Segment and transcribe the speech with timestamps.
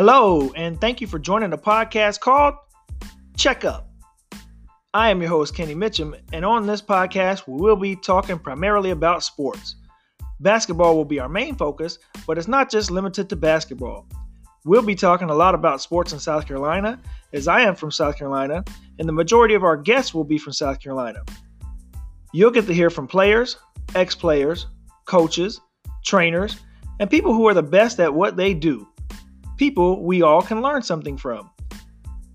[0.00, 2.54] Hello, and thank you for joining the podcast called
[3.36, 3.90] Check Up.
[4.94, 8.90] I am your host, Kenny Mitchum, and on this podcast, we will be talking primarily
[8.90, 9.74] about sports.
[10.38, 11.98] Basketball will be our main focus,
[12.28, 14.06] but it's not just limited to basketball.
[14.64, 17.00] We'll be talking a lot about sports in South Carolina,
[17.32, 18.62] as I am from South Carolina,
[19.00, 21.24] and the majority of our guests will be from South Carolina.
[22.32, 23.56] You'll get to hear from players,
[23.96, 24.68] ex players,
[25.06, 25.60] coaches,
[26.04, 26.56] trainers,
[27.00, 28.86] and people who are the best at what they do.
[29.58, 31.50] People we all can learn something from.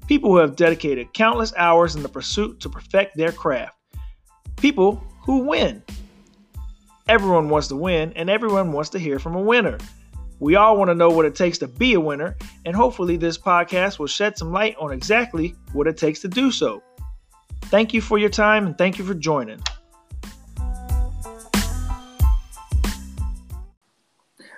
[0.08, 3.78] People who have dedicated countless hours in the pursuit to perfect their craft.
[4.58, 5.82] People who win.
[7.08, 9.78] Everyone wants to win, and everyone wants to hear from a winner.
[10.40, 13.38] We all want to know what it takes to be a winner, and hopefully, this
[13.38, 16.84] podcast will shed some light on exactly what it takes to do so.
[17.64, 19.64] Thank you for your time and thank you for joining.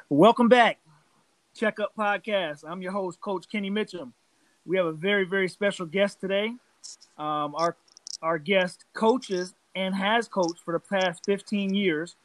[0.09, 0.79] Welcome back,
[1.55, 2.65] Checkup Podcast.
[2.67, 4.11] I'm your host, Coach Kenny Mitchum.
[4.65, 6.51] We have a very, very special guest today.
[7.17, 7.77] Um, our
[8.21, 12.17] our guest coaches and has coached for the past 15 years.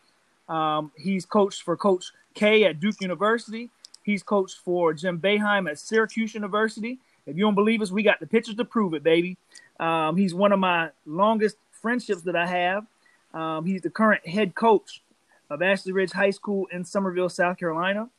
[0.49, 3.71] Um, he's coached for Coach K at Duke University.
[4.03, 6.99] He's coached for Jim Boeheim at Syracuse University.
[7.25, 9.37] If you don't believe us, we got the pictures to prove it, baby.
[9.79, 12.87] Um, he's one of my longest friendships that I have.
[13.33, 15.03] Um, he's the current head coach
[15.49, 18.11] of Ashley Ridge High School in Summerville, South Carolina.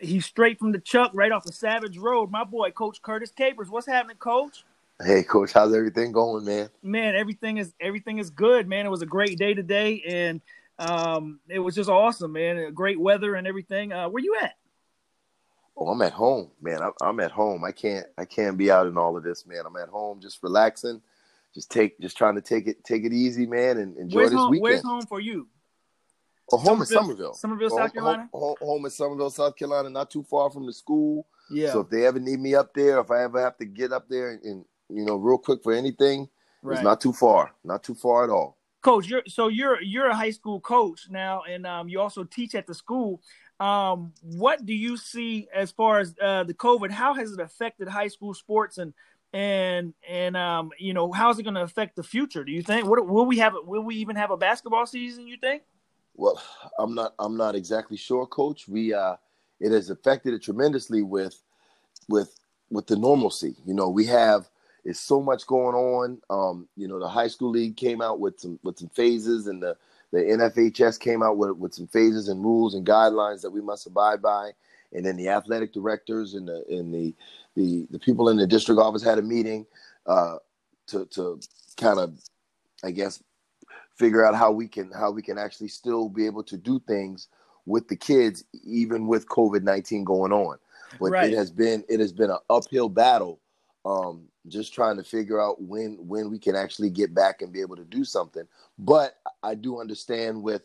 [0.00, 2.30] He's straight from the Chuck, right off the Savage Road.
[2.30, 3.68] My boy, Coach Curtis Capers.
[3.68, 4.64] What's happening, Coach?
[5.04, 5.52] Hey, Coach.
[5.52, 6.68] How's everything going, man?
[6.82, 8.86] Man, everything is everything is good, man.
[8.86, 10.40] It was a great day today, and
[10.78, 12.72] um, it was just awesome, man.
[12.72, 13.92] Great weather and everything.
[13.92, 14.54] Uh, where you at?
[15.76, 16.82] Oh, I'm at home, man.
[16.82, 17.64] I'm, I'm at home.
[17.64, 19.62] I can't I can't be out in all of this, man.
[19.66, 21.00] I'm at home, just relaxing,
[21.54, 24.38] just take just trying to take it take it easy, man, and enjoy where's this
[24.38, 24.62] home, weekend.
[24.62, 25.46] Where's home for you?
[26.52, 27.34] Oh, home in Summerville.
[27.34, 28.28] Summerville, South home, Carolina.
[28.32, 31.26] Home, home in Summerville, South Carolina, not too far from the school.
[31.50, 31.72] Yeah.
[31.72, 34.08] So if they ever need me up there, if I ever have to get up
[34.08, 36.28] there and, and you know, real quick for anything,
[36.62, 36.74] right.
[36.74, 37.54] it's not too far.
[37.64, 38.56] Not too far at all.
[38.82, 42.54] Coach, you're so you're you're a high school coach now, and um, you also teach
[42.54, 43.20] at the school.
[43.58, 46.90] Um, what do you see as far as uh, the COVID?
[46.90, 48.94] How has it affected high school sports and
[49.34, 52.42] and and um, you know how is it going to affect the future?
[52.42, 52.86] Do you think?
[52.86, 53.54] What will we have?
[53.64, 55.26] Will we even have a basketball season?
[55.26, 55.62] You think?
[56.20, 56.42] Well,
[56.78, 57.14] I'm not.
[57.18, 58.68] I'm not exactly sure, Coach.
[58.68, 59.16] We uh,
[59.58, 61.42] it has affected it tremendously with
[62.08, 62.38] with
[62.70, 63.56] with the normalcy.
[63.64, 64.50] You know, we have
[64.84, 66.20] it's so much going on.
[66.28, 69.62] Um, you know, the high school league came out with some with some phases, and
[69.62, 69.78] the
[70.12, 73.86] the NFHS came out with with some phases and rules and guidelines that we must
[73.86, 74.50] abide by.
[74.92, 77.14] And then the athletic directors and the and the
[77.56, 79.64] the, the people in the district office had a meeting
[80.06, 80.36] uh,
[80.88, 81.40] to to
[81.78, 82.18] kind of,
[82.84, 83.22] I guess,
[84.00, 87.28] figure out how we can how we can actually still be able to do things
[87.66, 90.56] with the kids even with COVID-19 going on.
[90.98, 91.30] But Right.
[91.30, 93.38] it has been it has been an uphill battle
[93.84, 97.60] um just trying to figure out when when we can actually get back and be
[97.60, 98.46] able to do something.
[98.78, 100.62] But I do understand with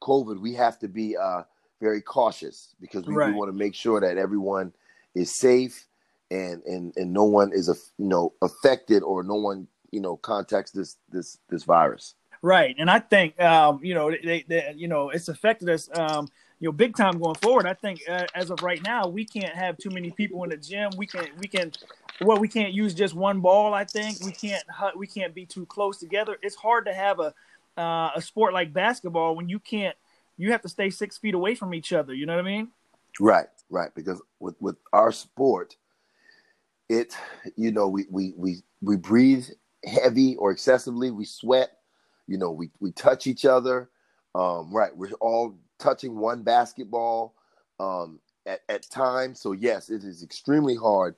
[0.00, 1.42] COVID we have to be uh
[1.80, 3.34] very cautious because we, Right.
[3.34, 4.72] want to make sure that everyone
[5.16, 5.88] is safe
[6.30, 10.16] and and and no one is a you know affected or no one you know
[10.16, 12.14] contacts this this this virus.
[12.46, 16.28] Right, and I think um, you know they, they, you know it's affected us um,
[16.60, 17.66] you know big time going forward.
[17.66, 20.56] I think uh, as of right now we can't have too many people in the
[20.56, 20.92] gym.
[20.96, 21.72] We can we can
[22.20, 23.74] well we can't use just one ball.
[23.74, 24.62] I think we can't
[24.96, 26.36] we can't be too close together.
[26.40, 27.34] It's hard to have a
[27.76, 29.96] uh, a sport like basketball when you can't
[30.36, 32.14] you have to stay six feet away from each other.
[32.14, 32.68] You know what I mean?
[33.18, 33.92] Right, right.
[33.92, 35.74] Because with with our sport,
[36.88, 37.12] it
[37.56, 39.46] you know we we we we breathe
[39.84, 41.10] heavy or excessively.
[41.10, 41.75] We sweat.
[42.26, 43.90] You know, we we touch each other.
[44.34, 47.34] Um, right, we're all touching one basketball
[47.80, 49.40] um, at at times.
[49.40, 51.14] So yes, it is extremely hard,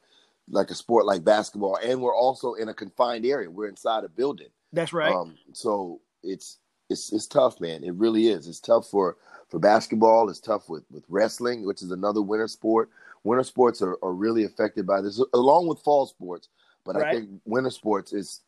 [0.51, 3.51] like a sport like basketball, and we're also in a confined area.
[3.51, 4.49] We're inside a building.
[4.73, 5.15] That's right.
[5.15, 6.59] Um, so it's
[6.91, 7.85] it's it's tough, man.
[7.85, 8.47] It really is.
[8.47, 9.17] It's tough for
[9.49, 10.29] for basketball.
[10.31, 12.91] It's tough with with wrestling, which is another winter sport.
[13.25, 16.49] Winter sports are, are really affected by this, along with fall sports.
[16.85, 18.41] But I think winter sports is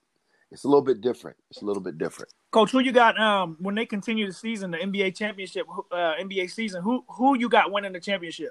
[0.50, 1.36] it's a little bit different.
[1.50, 2.32] It's a little bit different.
[2.50, 6.50] Coach, who you got um, when they continue the season, the NBA championship, uh, NBA
[6.50, 6.82] season?
[6.82, 8.50] Who who you got winning the championship?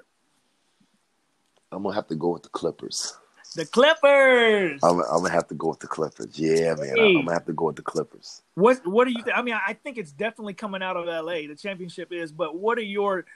[1.72, 3.16] I'm gonna have to go with the Clippers.
[3.54, 4.80] The Clippers.
[4.82, 6.38] I'm, I'm gonna have to go with the Clippers.
[6.38, 6.94] Yeah, man.
[6.96, 7.16] Hey.
[7.16, 8.42] I'm gonna have to go with the Clippers.
[8.54, 9.36] What what do you think?
[9.36, 11.46] I mean, I think it's definitely coming out of LA.
[11.48, 13.26] The championship is, but what are your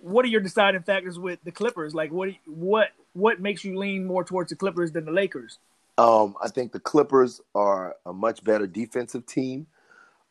[0.00, 1.94] what are your deciding factors with the Clippers?
[1.94, 5.58] Like, what what what makes you lean more towards the Clippers than the Lakers?
[6.00, 9.66] Um, I think the Clippers are a much better defensive team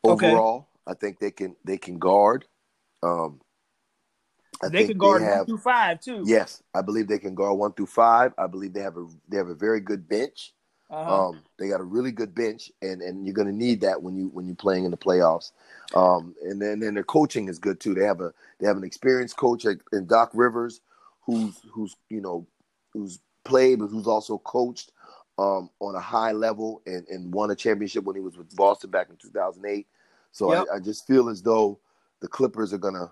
[0.04, 0.26] Okay.
[0.26, 0.68] overall.
[0.86, 2.46] I think they can they can guard.
[3.02, 3.40] Um,
[4.62, 6.24] I they can guard they have, one through five too.
[6.26, 8.32] Yes, I believe they can guard one through five.
[8.36, 10.52] I believe they have a they have a very good bench.
[10.90, 11.28] Uh-huh.
[11.28, 14.16] Um, they got a really good bench, and, and you're going to need that when
[14.16, 15.52] you when you're playing in the playoffs.
[15.94, 17.94] Um, and then and their coaching is good too.
[17.94, 20.80] They have a they have an experienced coach in Doc Rivers,
[21.20, 22.46] who's who's you know
[22.92, 24.92] who's played but who's also coached
[25.38, 28.90] um, on a high level and, and won a championship when he was with Boston
[28.90, 29.86] back in 2008.
[30.32, 30.66] So yep.
[30.72, 31.78] I, I just feel as though
[32.20, 33.10] the Clippers are gonna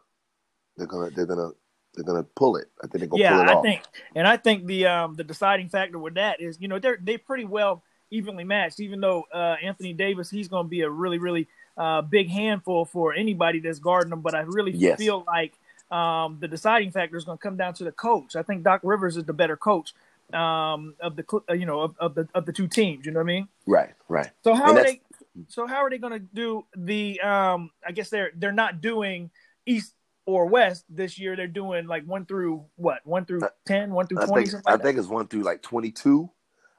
[0.77, 1.51] they're gonna they're gonna
[1.95, 2.67] they're gonna pull it.
[2.83, 3.63] I think they're gonna yeah, pull it I off.
[3.63, 3.83] think,
[4.15, 7.17] and I think the um the deciding factor with that is you know they're they
[7.17, 8.79] pretty well evenly matched.
[8.79, 13.15] Even though uh, Anthony Davis, he's gonna be a really really uh, big handful for
[13.15, 14.21] anybody that's guarding them.
[14.21, 14.99] But I really yes.
[14.99, 15.55] feel like
[15.91, 18.37] um, the deciding factor is going to come down to the coach.
[18.37, 19.95] I think Doc Rivers is the better coach
[20.33, 23.07] um, of the uh, you know of, of, the of the two teams.
[23.07, 23.49] You know what I mean?
[23.67, 24.31] Right, right.
[24.45, 25.01] So how and are they?
[25.49, 27.21] So how are they going to do the?
[27.21, 29.31] Um, I guess they're they're not doing
[29.67, 29.95] East
[30.27, 31.37] or West this year.
[31.37, 33.07] They're doing like one through what?
[33.07, 34.49] One through uh, 10, one through twenty.
[34.49, 36.31] I think, like I think it's one through like twenty two.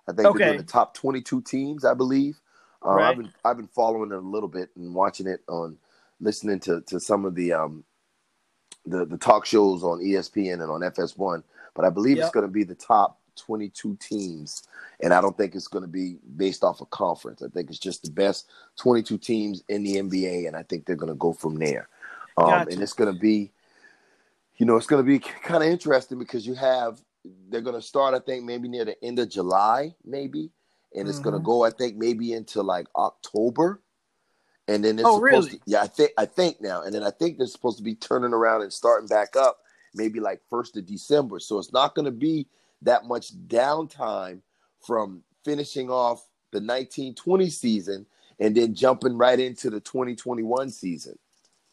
[0.08, 0.38] I think okay.
[0.38, 1.86] they're doing the top twenty two teams.
[1.86, 2.40] I believe.
[2.86, 3.10] Uh, right.
[3.10, 5.78] I've been I've been following it a little bit and watching it on
[6.20, 7.84] listening to to some of the um
[8.86, 11.44] the the talk shows on ESPN and on FS1.
[11.76, 12.26] But I believe yep.
[12.26, 14.68] it's going to be the top 22 teams,
[15.02, 17.42] and I don't think it's going to be based off a conference.
[17.42, 20.96] I think it's just the best 22 teams in the NBA, and I think they're
[20.96, 21.90] going to go from there.
[22.38, 22.72] Um, gotcha.
[22.72, 23.52] And it's going to be,
[24.58, 27.02] you know, it's going to be kind of interesting because you have
[27.50, 30.52] they're going to start, I think, maybe near the end of July, maybe,
[30.96, 31.30] and it's mm-hmm.
[31.30, 33.82] going to go, I think, maybe into like October.
[34.68, 35.58] And then it's oh, supposed really?
[35.58, 37.96] to, yeah, I think I think now, and then I think they're supposed to be
[37.96, 39.60] turning around and starting back up
[39.94, 41.40] maybe like first of December.
[41.40, 42.48] So it's not going to be
[42.82, 44.42] that much downtime
[44.86, 48.06] from finishing off the 1920 season
[48.40, 51.18] and then jumping right into the 2021 season.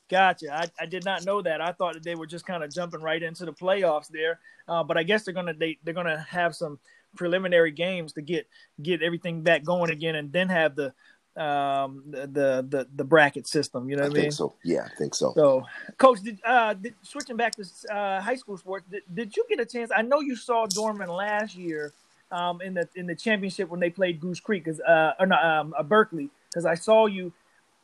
[0.08, 0.54] Gotcha.
[0.54, 1.60] I, I did not know that.
[1.60, 4.38] I thought that they were just kind of jumping right into the playoffs there.
[4.68, 6.78] Uh, but I guess they're gonna they, they're gonna have some
[7.16, 8.46] preliminary games to get
[8.82, 10.92] get everything back going again, and then have the
[11.36, 13.90] um the the the, bracket system.
[13.90, 14.22] You know what I, mean?
[14.22, 14.54] think so.
[14.64, 15.32] Yeah, I think so.
[15.34, 15.64] So,
[15.98, 19.60] coach, did, uh, did, switching back to uh, high school sports, did, did you get
[19.60, 19.90] a chance?
[19.94, 21.92] I know you saw Dorman last year
[22.32, 25.44] um in the in the championship when they played Goose Creek, cause, uh, or not
[25.44, 27.32] um, uh, Berkeley, because I saw you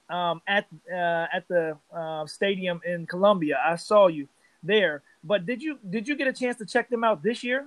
[0.09, 3.61] um at uh, at the uh, stadium in Columbia.
[3.65, 4.29] I saw you
[4.63, 5.03] there.
[5.25, 7.67] But did you did you get a chance to check them out this year?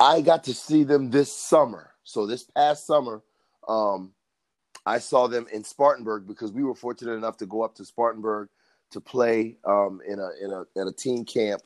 [0.00, 1.90] I got to see them this summer.
[2.04, 3.22] So this past summer,
[3.68, 4.12] um,
[4.88, 8.48] I saw them in Spartanburg because we were fortunate enough to go up to Spartanburg
[8.90, 11.60] to play um, in a in a in a team camp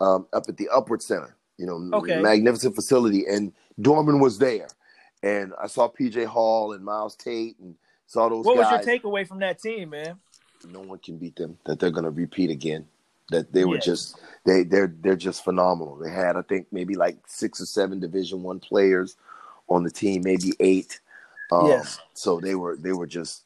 [0.00, 1.36] um, up at the Upward Center.
[1.58, 2.20] You know, okay.
[2.20, 4.68] magnificent facility, and Dorman was there,
[5.22, 7.76] and I saw PJ Hall and Myles Tate and
[8.06, 8.46] saw those.
[8.46, 8.78] What guys.
[8.78, 10.18] was your takeaway from that team, man?
[10.70, 11.58] No one can beat them.
[11.66, 12.86] That they're going to repeat again.
[13.28, 13.84] That they were yes.
[13.84, 15.96] just they they're they're just phenomenal.
[15.96, 19.16] They had I think maybe like six or seven Division One players
[19.68, 21.00] on the team, maybe eight
[21.50, 21.98] um, yes.
[22.14, 23.44] So they were they were just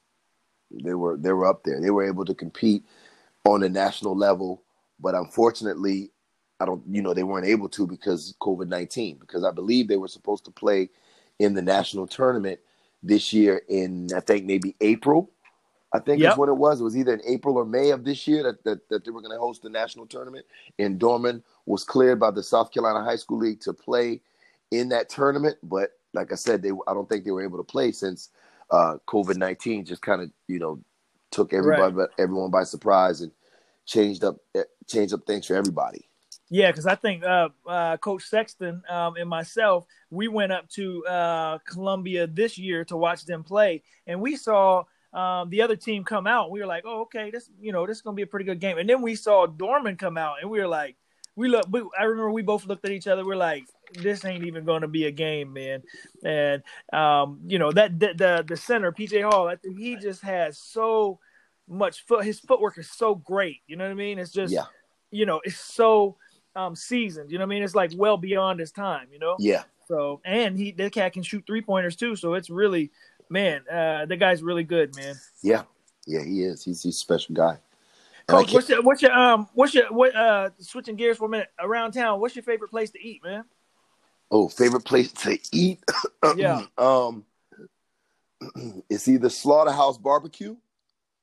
[0.71, 1.81] they were they were up there.
[1.81, 2.85] They were able to compete
[3.45, 4.63] on a national level,
[5.01, 6.11] but unfortunately,
[6.61, 9.17] I don't you know they weren't able to because COVID nineteen.
[9.19, 10.91] Because I believe they were supposed to play
[11.39, 12.61] in the national tournament
[13.03, 15.31] this year in I think maybe April.
[15.93, 16.33] I think yep.
[16.33, 16.81] is what it was.
[16.81, 19.23] It was either in April or May of this year that, that, that they were
[19.23, 20.45] going to host the national tournament.
[20.79, 24.21] And Dorman was cleared by the South Carolina High School League to play
[24.73, 27.65] in that tournament, but like I said, they I don't think they were able to
[27.65, 28.31] play since
[28.71, 30.81] uh, COVID nineteen just kind of you know
[31.31, 32.09] took everybody right.
[32.19, 33.31] everyone by surprise and
[33.85, 36.09] changed up eh, changed up things for everybody.
[36.49, 41.05] Yeah, because I think uh, uh, Coach Sexton um, and myself, we went up to
[41.07, 46.05] uh, Columbia this year to watch them play, and we saw um, the other team
[46.05, 46.51] come out.
[46.51, 48.61] We were like, "Oh, okay, this you know this is gonna be a pretty good
[48.61, 50.97] game." And then we saw Dorman come out, and we were like,
[51.37, 53.25] "We look." We, I remember we both looked at each other.
[53.25, 53.65] We're like,
[53.95, 55.83] this ain't even going to be a game, man.
[56.25, 56.63] And
[56.93, 60.59] um, you know that the, the the center PJ Hall, I think he just has
[60.59, 61.19] so
[61.69, 62.25] much foot.
[62.25, 63.61] His footwork is so great.
[63.67, 64.19] You know what I mean?
[64.19, 64.65] It's just, yeah.
[65.11, 66.17] you know, it's so
[66.55, 67.31] um seasoned.
[67.31, 67.63] You know what I mean?
[67.63, 69.09] It's like well beyond his time.
[69.13, 69.37] You know?
[69.39, 69.65] Yeah.
[69.89, 72.17] So and he that cat can shoot three pointers too.
[72.17, 72.91] So it's really,
[73.29, 75.15] man, uh, the guy's really good, man.
[75.43, 75.63] Yeah,
[76.07, 76.65] yeah, he is.
[76.65, 77.59] He's he's a special guy.
[78.29, 81.49] Coach, what's your what's your um what's your what uh switching gears for a minute
[81.61, 82.21] around town?
[82.21, 83.45] What's your favorite place to eat, man?
[84.31, 85.85] Oh, favorite place to eat?
[86.37, 86.65] yeah.
[86.77, 87.25] um,
[88.91, 90.57] it's either Slaughterhouse Barbecue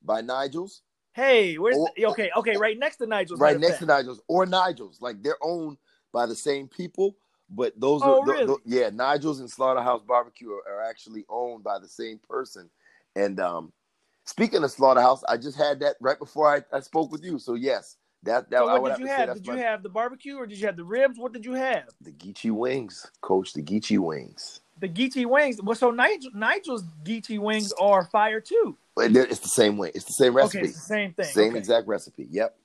[0.01, 0.81] by Nigel's.
[1.11, 2.31] Hey, where's or, the, okay?
[2.37, 3.39] Okay, right next to Nigel's.
[3.39, 5.01] Right next to Nigel's or Nigel's.
[5.01, 5.77] Like they're owned
[6.13, 7.17] by the same people,
[7.49, 8.55] but those oh, are really?
[8.65, 8.89] yeah.
[8.89, 12.69] Nigel's and Slaughterhouse Barbecue are, are, actually owned by the same person.
[13.15, 13.73] And um,
[14.25, 17.39] speaking of Slaughterhouse, I just had that right before I, I spoke with you.
[17.39, 19.27] So yes, That that So I what would did have you have?
[19.27, 21.17] that's Did you my- have the barbecue or did you have the ribs?
[21.19, 21.85] What did you have?
[22.01, 23.53] the Geechee wings, coach.
[23.53, 24.61] The Geechee wings.
[24.79, 25.61] The Geechee wings.
[25.61, 28.77] Well, so Nigel, Nigel's Geechee wings are fire too.
[28.97, 29.91] It's the same way.
[29.93, 30.57] It's the same recipe.
[30.59, 31.25] Okay, it's the same thing.
[31.25, 31.57] Same Okay.
[31.59, 32.27] exact recipe.
[32.31, 32.55] Yep.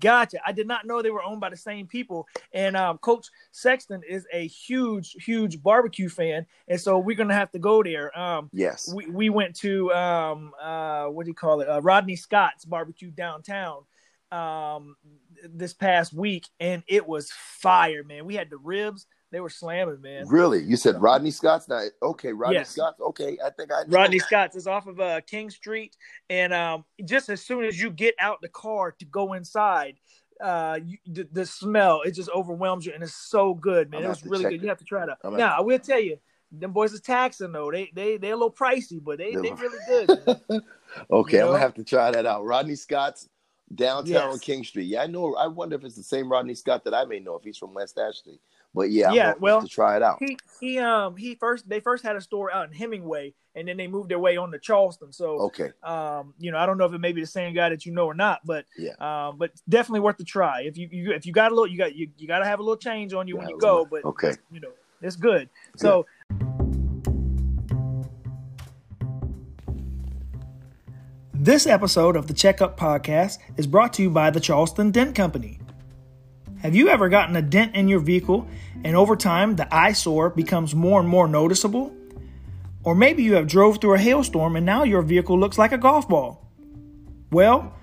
[0.00, 0.38] Gotcha.
[0.46, 2.26] I did not know they were owned by the same people.
[2.52, 7.50] And um, Coach Sexton is a huge, huge barbecue fan, and so we're gonna have
[7.52, 8.16] to go there.
[8.18, 8.92] Um, Yes.
[8.94, 11.68] we we went to um, uh, what do you call it?
[11.68, 13.82] Uh, Rodney Scott's barbecue downtown
[14.30, 14.96] um,
[15.44, 18.24] this past week, and it was fire, man.
[18.24, 20.28] We had the ribs; they were slamming, man.
[20.28, 20.62] Really?
[20.62, 21.68] You said Rodney Scott's?
[21.68, 22.70] Now, okay, Rodney Yes.
[22.70, 23.00] Scott's.
[23.00, 23.96] Okay, I think I know.
[23.98, 25.96] Rodney Scott's is off of uh, King Street,
[26.30, 29.96] and um, just as soon as you get out the car to go inside,
[30.40, 34.04] uh, you, the, the smell it just overwhelms you, and it's so good, man.
[34.04, 34.52] It was really good.
[34.54, 34.62] it.
[34.62, 35.18] You have to try it out.
[35.24, 36.18] I'm Now I will tell you,
[36.52, 37.70] them boys are taxing though.
[37.72, 40.62] They they they're a little pricey, but they They they really good.
[41.10, 41.52] Okay, You I'm know?
[41.52, 42.44] gonna have to try that out.
[42.44, 43.28] Rodney Scott's
[43.74, 44.40] downtown Yes.
[44.40, 44.84] King Street.
[44.84, 45.34] Yeah, I know.
[45.36, 47.72] I wonder if it's the same Rodney Scott that I may know if he's from
[47.72, 48.38] West Ashley.
[48.74, 50.16] But yeah, Yeah, well, to try it out.
[50.18, 53.76] he he um he first they first had a store out in Hemingway, and then
[53.76, 55.12] they moved their way on to Charleston.
[55.12, 57.68] So Okay, um you know I don't know if it may be the same guy
[57.68, 58.92] that you know or not, but Yeah.
[59.00, 60.62] um but definitely worth the try.
[60.62, 62.60] If you, you if you got a little you got you, you got to have
[62.60, 64.32] a little change on you when you go, but okay.
[64.50, 65.50] you know it's good.
[65.76, 66.06] So.
[71.34, 75.58] This episode of the Checkup Podcast is brought to you by the Charleston Dent Company.
[76.62, 78.46] Have you ever gotten a dent in your vehicle
[78.84, 81.92] and over time the eyesore becomes more and more noticeable?
[82.84, 85.78] Or maybe you have drove through a hailstorm and now your vehicle looks like a
[85.78, 86.46] golf ball.
[87.32, 87.74] Well,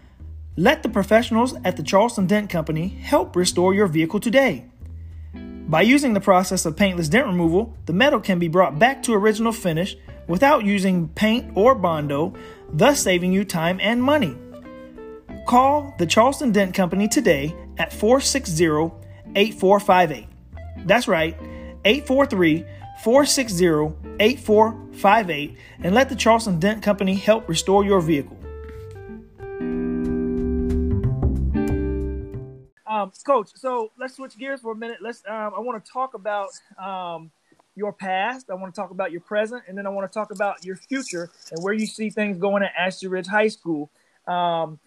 [0.56, 4.64] let the professionals at the Charleston Dent Company help restore your vehicle today.
[5.34, 9.14] By using the process of paintless dent removal, the metal can be brought back to
[9.14, 12.34] original finish without using paint or Bondo,
[12.72, 14.38] thus saving you time and money.
[15.48, 18.92] Call the Charleston Dent Company today at 460
[19.36, 20.28] 8458.
[20.86, 21.36] That's right,
[21.86, 22.66] 843
[23.02, 23.66] 460
[24.20, 28.38] 8458, and let the Charleston Dent Company help restore your vehicle.
[32.86, 34.98] Um, Coach, so let's switch gears for a minute.
[35.02, 35.24] Let's.
[35.26, 37.32] Um, I want to talk about um,
[37.76, 38.50] your past.
[38.50, 40.76] I want to talk about your present, and then I want to talk about your
[40.76, 43.90] future and where you see things going at Ashley Ridge High School.
[44.28, 44.80] Um,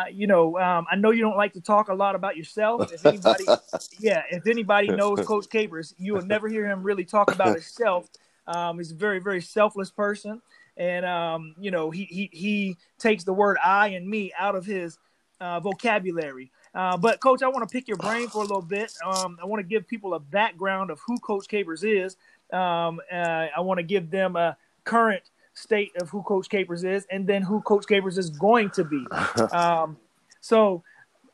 [0.00, 2.92] uh, you know, um, I know you don't like to talk a lot about yourself.
[2.92, 3.44] If anybody,
[3.98, 8.08] yeah, if anybody knows Coach Capers, you will never hear him really talk about himself.
[8.46, 10.40] Um, he's a very, very selfless person,
[10.76, 14.64] and um, you know, he he he takes the word "I" and "me" out of
[14.64, 14.98] his
[15.40, 16.50] uh, vocabulary.
[16.74, 18.92] Uh, but coach, I want to pick your brain for a little bit.
[19.04, 22.16] Um, I want to give people a background of who Coach Capers is.
[22.52, 25.22] Um, uh, I want to give them a current
[25.60, 29.06] state of who Coach Capers is, and then who Coach Capers is going to be.
[29.52, 29.96] Um,
[30.40, 30.82] so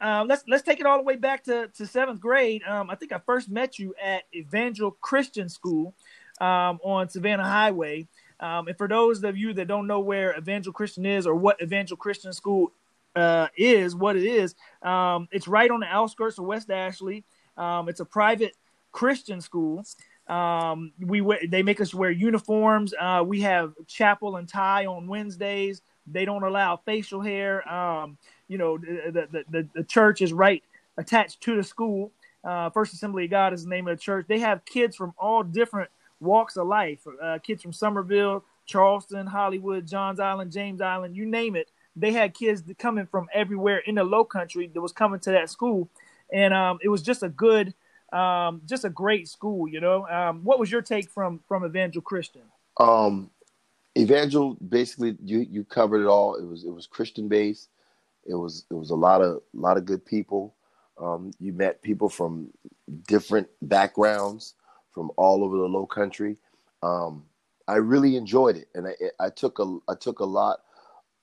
[0.01, 2.63] uh, let's let's take it all the way back to, to seventh grade.
[2.65, 5.95] Um, I think I first met you at Evangel Christian School
[6.41, 8.07] um, on Savannah Highway.
[8.39, 11.63] Um, and for those of you that don't know where Evangel Christian is or what
[11.63, 12.73] Evangel Christian School
[13.15, 17.25] uh, is, what it is, um, it's right on the outskirts of West Ashley.
[17.57, 18.55] Um, it's a private
[18.93, 19.85] Christian school.
[20.29, 22.95] Um, we they make us wear uniforms.
[22.99, 25.83] Uh, we have chapel and tie on Wednesdays.
[26.07, 27.69] They don't allow facial hair.
[27.69, 28.19] Um,
[28.49, 30.63] you know, the, the, the, the church is right
[30.99, 32.13] attached to the school.
[32.45, 34.27] Uh, First Assembly of God is the name of the church.
[34.29, 35.91] They have kids from all different
[36.21, 37.01] walks of life.
[37.23, 41.71] Uh, kids from Summerville, Charleston, Hollywood, Johns Island, James Island, you name it.
[41.97, 45.51] They had kids coming from everywhere in the Low Country that was coming to that
[45.51, 45.89] school,
[46.33, 47.75] and um, it was just a good,
[48.13, 49.69] um, just a great school.
[49.69, 52.43] You know, um, what was your take from from Evangel Christian?
[52.79, 53.31] Um,
[53.97, 56.35] Evangel, basically, you you covered it all.
[56.37, 57.69] It was it was Christian based.
[58.27, 60.55] It was it was a lot of a lot of good people.
[60.99, 62.49] Um, you met people from
[63.07, 64.55] different backgrounds
[64.93, 66.37] from all over the Low Country.
[66.83, 67.25] Um,
[67.69, 70.61] I really enjoyed it, and I, I took a I took a lot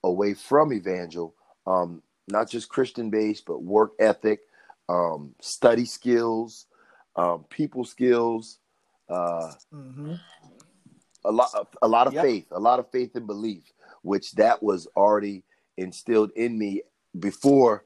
[0.03, 1.35] away from Evangel.
[1.65, 4.41] Um, not just Christian based, but work ethic,
[4.89, 6.65] um, study skills,
[7.15, 8.59] um, people skills.
[9.09, 10.13] Uh, Mm-hmm.
[11.25, 11.49] a lot
[11.81, 12.23] a lot of Yep.
[12.23, 15.43] faith a lot of faith and belief which that was already
[15.77, 16.81] instilled in me
[17.19, 17.83] before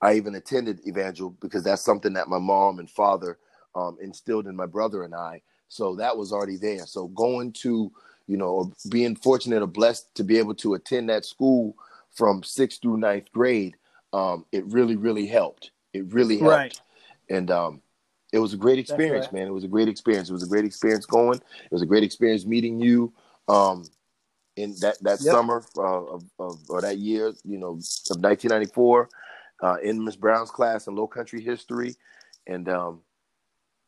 [0.00, 3.38] i even attended evangel because that's something that my mom and father
[3.74, 7.90] um, instilled in my brother and i so that was already there so going to
[8.26, 11.74] you know being fortunate or blessed to be able to attend that school
[12.10, 13.76] from sixth through ninth grade
[14.12, 16.80] um, it really really helped it really helped Right.
[17.28, 17.82] and um,
[18.32, 19.34] it was a great experience, right.
[19.34, 19.48] man.
[19.48, 20.30] It was a great experience.
[20.30, 21.38] It was a great experience going.
[21.38, 23.12] It was a great experience meeting you
[23.48, 23.84] um,
[24.56, 25.32] in that that Yep.
[25.34, 29.08] summer uh, of, of or that year, you know, of 1994.
[29.62, 31.94] uh, in Miss Brown's class in Low Country History,
[32.46, 33.00] and um,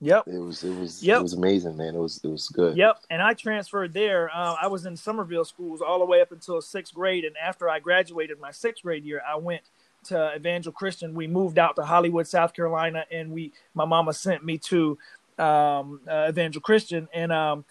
[0.01, 0.27] Yep.
[0.27, 1.21] It was it was Yep.
[1.21, 1.95] it was amazing, man.
[1.95, 2.77] It was it was good.
[2.77, 4.29] Yep, and I transferred there.
[4.35, 7.69] Uh, I was in Summerville schools all the way up until sixth grade, and after
[7.69, 9.63] I graduated my sixth grade year, I went
[10.05, 11.15] to Evangel Christian.
[11.15, 14.99] We moved out to Hollywood, South Carolina, and we my mama sent me to
[15.39, 17.65] um, uh, Evangel Christian, and um,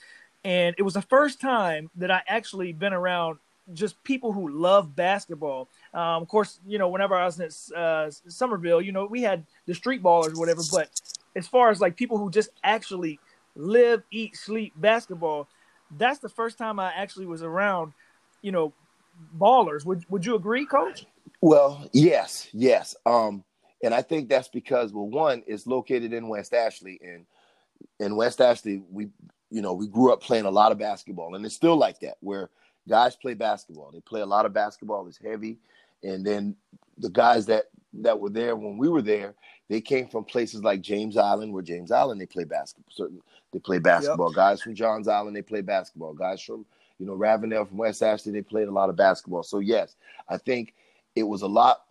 [0.44, 3.38] and it was the first time that I actually been around
[3.74, 5.68] just people who love basketball.
[5.94, 9.46] Um, of course, you know, whenever I was in uh, Summerville, you know, we had
[9.66, 10.90] the street ballers, or whatever, but
[11.36, 13.20] as far as like people who just actually
[13.56, 15.48] live, eat, sleep basketball,
[15.98, 17.94] that's the first time I actually was around,
[18.42, 18.74] you know,
[19.38, 19.86] ballers.
[19.86, 21.06] Would Would you agree, Coach?
[21.42, 22.96] Well, yes, yes.
[23.06, 23.44] Um,
[23.84, 27.26] and I think that's because well, one is located in West Ashley, and
[28.00, 29.10] in West Ashley, we
[29.50, 32.18] you know we grew up playing a lot of basketball, and it's still like that
[32.20, 32.50] where
[32.88, 33.92] guys play basketball.
[33.92, 35.08] They play a lot of basketball.
[35.08, 35.58] It's heavy,
[36.04, 36.56] and then
[36.98, 39.34] the guys that that were there when we were there,
[39.68, 42.92] they came from places like James Island, where James Island they play basketball.
[42.92, 43.20] Certain
[43.52, 44.30] they play basketball.
[44.30, 44.36] Yep.
[44.36, 46.14] Guys from Johns Island they play basketball.
[46.14, 46.66] Guys from
[47.00, 49.42] you know Ravenel from West Ashley they played a lot of basketball.
[49.42, 49.96] So yes,
[50.30, 50.76] I think
[51.16, 51.84] it was a lot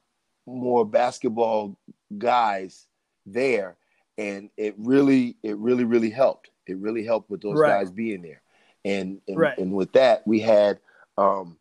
[0.47, 1.77] more basketball
[2.17, 2.87] guys
[3.27, 3.77] there,
[4.19, 6.51] and it really it really really helped.
[6.67, 7.81] It really helped with those right.
[7.81, 8.43] guys being there,
[8.85, 9.59] and and, right.
[9.59, 10.81] and with that we had.
[11.19, 11.57] Um,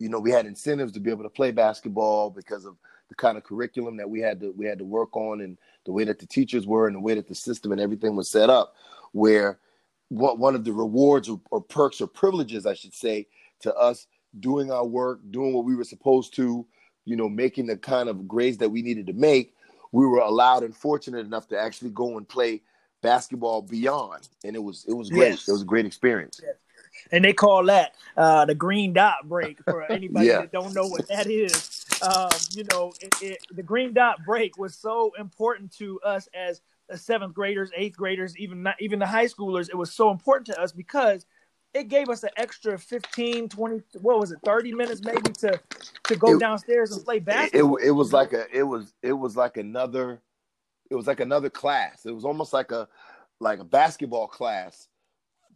[0.00, 2.76] you know, we had incentives to be able to play basketball because of
[3.08, 5.92] the kind of curriculum that we had to we had to work on and the
[5.92, 8.50] way that the teachers were and the way that the system and everything was set
[8.50, 8.74] up
[9.12, 9.58] where
[10.08, 13.26] what one of the rewards or, or perks or privileges I should say
[13.60, 14.06] to us
[14.40, 16.66] doing our work doing what we were supposed to
[17.04, 19.54] you know making the kind of grades that we needed to make
[19.92, 22.60] we were allowed and fortunate enough to actually go and play
[23.02, 25.48] basketball beyond and it was it was great Yes.
[25.48, 26.54] it was a great experience Yes.
[27.12, 30.40] And they call that uh, the green dot break for anybody Yeah.
[30.40, 31.86] that don't know what that is.
[32.02, 36.60] Um, you know, it, it, the green dot break was so important to us as
[36.92, 39.68] uh, seventh graders, eighth graders, even not, even the high schoolers.
[39.68, 41.24] It was so important to us because
[41.74, 45.60] it gave us an extra 15, 20, what was it, 30 minutes maybe to
[46.04, 47.76] to go It- downstairs and play basketball.
[47.76, 50.20] it, it was like a it was it was like another
[50.90, 52.88] it was like another class it was almost like a
[53.40, 54.88] like a basketball class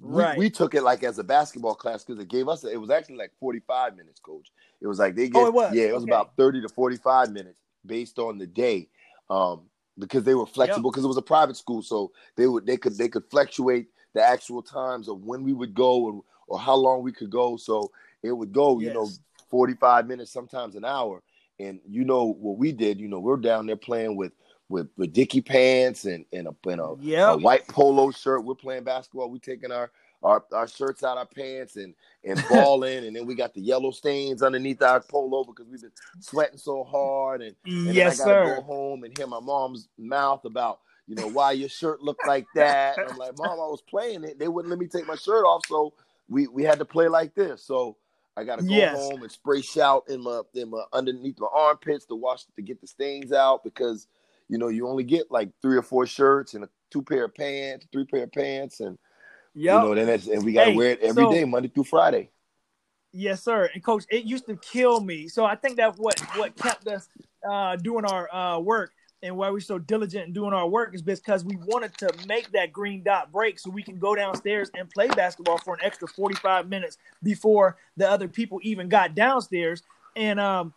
[0.01, 0.37] we, Right.
[0.37, 3.16] we took it like as a basketball class because it gave us it was actually
[3.16, 5.75] like 45 minutes coach it was like they Oh, gave it was?
[5.75, 6.11] yeah it was Okay.
[6.11, 8.88] about 30 to 45 minutes based on the day
[9.31, 9.62] um
[9.98, 12.96] because they were flexible because it was a private school so they would they could
[12.98, 17.03] they could fluctuate the actual times of when we would go and or how long
[17.03, 17.57] we could go.
[17.57, 17.90] So
[18.22, 19.09] it would go you know
[19.51, 21.22] 45 minutes sometimes an hour.
[21.59, 24.33] And you know what we did you know we're down there playing with
[24.68, 26.96] with, with dicky pants and and a, and a,
[27.33, 28.44] a white polo shirt.
[28.44, 29.31] We're playing basketball.
[29.31, 29.90] We're taking our
[30.22, 31.94] our, our shirts out our pants and
[32.25, 33.07] and balling.
[33.07, 36.85] And then we got the yellow stains underneath our polo because we've been sweating so
[36.85, 37.42] hard.
[37.42, 38.55] And, and yes, I gotta sir.
[38.57, 40.81] go home and hear my mom's mouth about
[41.12, 44.25] you know why your shirt looked like that and I'm like mom I was playing
[44.25, 45.92] it they wouldn't let me take my shirt off so
[46.31, 47.98] we we had to play like this so
[48.35, 48.94] I gotta go Yes.
[48.96, 52.81] home and spray shout in my in my underneath my armpits to wash to get
[52.81, 54.07] the stains out because
[54.48, 57.35] you know you only get like three or four shirts and a two pair of
[57.35, 58.96] pants three pair of pants and
[59.55, 59.75] Yep.
[59.75, 61.85] you know then that's and we gotta Hey, wear it every day, so- Monday through
[61.85, 62.31] Friday
[63.14, 63.68] Yes, sir.
[63.75, 65.29] And coach, it used to kill me.
[65.29, 67.07] So I think that what what kept us
[67.46, 68.92] uh, doing our uh, work
[69.23, 72.51] and why we're so diligent in doing our work is because we wanted to make
[72.53, 76.09] that green dot break so we can go downstairs and play basketball for an extra
[76.09, 79.83] 45 minutes before the other people even got downstairs.
[80.17, 80.75] And um,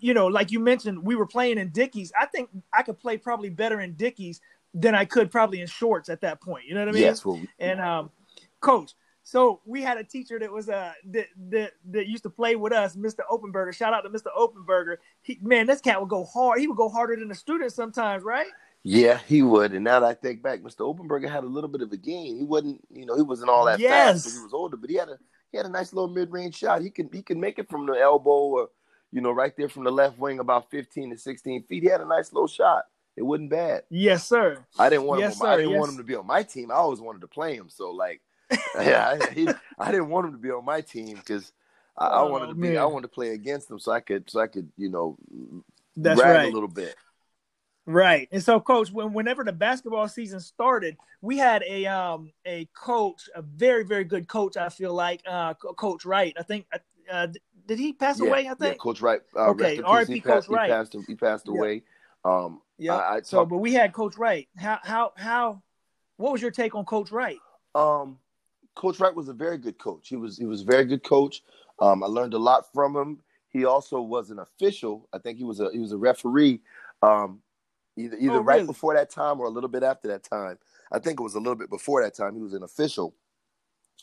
[0.00, 2.12] you know, like you mentioned, we were playing in Dickies.
[2.18, 4.40] I think I could play probably better in Dickies
[4.72, 6.64] than I could probably in shorts at that point.
[6.66, 7.02] You know what I mean?
[7.02, 8.10] yes well And um,
[8.60, 12.56] coach, so we had a teacher that was uh that that, that used to play
[12.56, 13.20] with us, Mr.
[13.30, 13.74] Openberger.
[13.74, 14.28] Shout out to Mr.
[14.36, 14.96] Openberger.
[15.22, 16.60] He, man, this cat would go hard.
[16.60, 18.46] He would go harder than the students sometimes, right?
[18.82, 19.72] Yeah, he would.
[19.74, 20.80] And now that I think back, Mr.
[20.80, 22.38] Openberger had a little bit of a game.
[22.38, 24.22] He wasn't, you know, he wasn't all that Yes.
[24.22, 25.18] fast when he was older, but he had a
[25.52, 26.80] he had a nice little mid range shot.
[26.82, 28.68] He can he can make it from the elbow or
[29.12, 31.82] you know, right there from the left wing about fifteen to sixteen feet.
[31.82, 32.84] He had a nice little shot.
[33.16, 33.82] It wasn't bad.
[33.90, 34.64] Yes, sir.
[34.78, 35.46] I didn't want Yes, him.
[35.46, 36.70] I didn't want him to be on my team.
[36.70, 37.68] I always wanted to play him.
[37.68, 38.22] So like,
[38.74, 41.52] yeah, I, he, I didn't want him to be on my team because
[41.96, 42.76] I, I Oh, wanted to be.
[42.76, 45.16] I wanted to play against him so I could so I could you know
[45.96, 46.50] That's right.
[46.50, 46.96] a little bit.
[47.86, 48.28] Right.
[48.30, 53.28] And so, coach, when, whenever the basketball season started, we had a um a coach,
[53.34, 54.56] a very very good coach.
[54.56, 56.34] I feel like uh, Coach Wright.
[56.38, 56.66] I think
[57.10, 57.26] uh,
[57.66, 58.40] did he pass Yeah, away?
[58.40, 58.78] I yeah, think.
[58.78, 59.20] Coach Wright.
[59.34, 59.80] Uh, Okay.
[59.82, 60.20] R.I.P.
[60.20, 60.68] Coach Wright.
[60.68, 60.96] He passed.
[61.08, 61.52] He passed Yeah.
[61.52, 61.82] away.
[62.24, 62.92] Um, Yeah.
[62.94, 64.48] I, I so, but we had Coach Wright.
[64.56, 65.62] How how how?
[66.16, 67.38] What was your take on Coach Wright?
[67.74, 68.18] um,
[68.74, 70.08] Coach Wright was a very good coach.
[70.08, 71.42] He was he was a very good coach.
[71.80, 73.20] Um, I learned a lot from him.
[73.48, 75.08] he also was an official.
[75.12, 76.60] I think he was a he was a referee.
[77.02, 77.40] Um,
[77.96, 78.66] either either Oh, right really?
[78.66, 80.58] before that time or a little bit after that time.
[80.92, 82.34] I think it was a little bit before that time.
[82.34, 83.14] He was an official.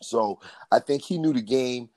[0.01, 0.39] So
[0.71, 1.89] I think he knew the game.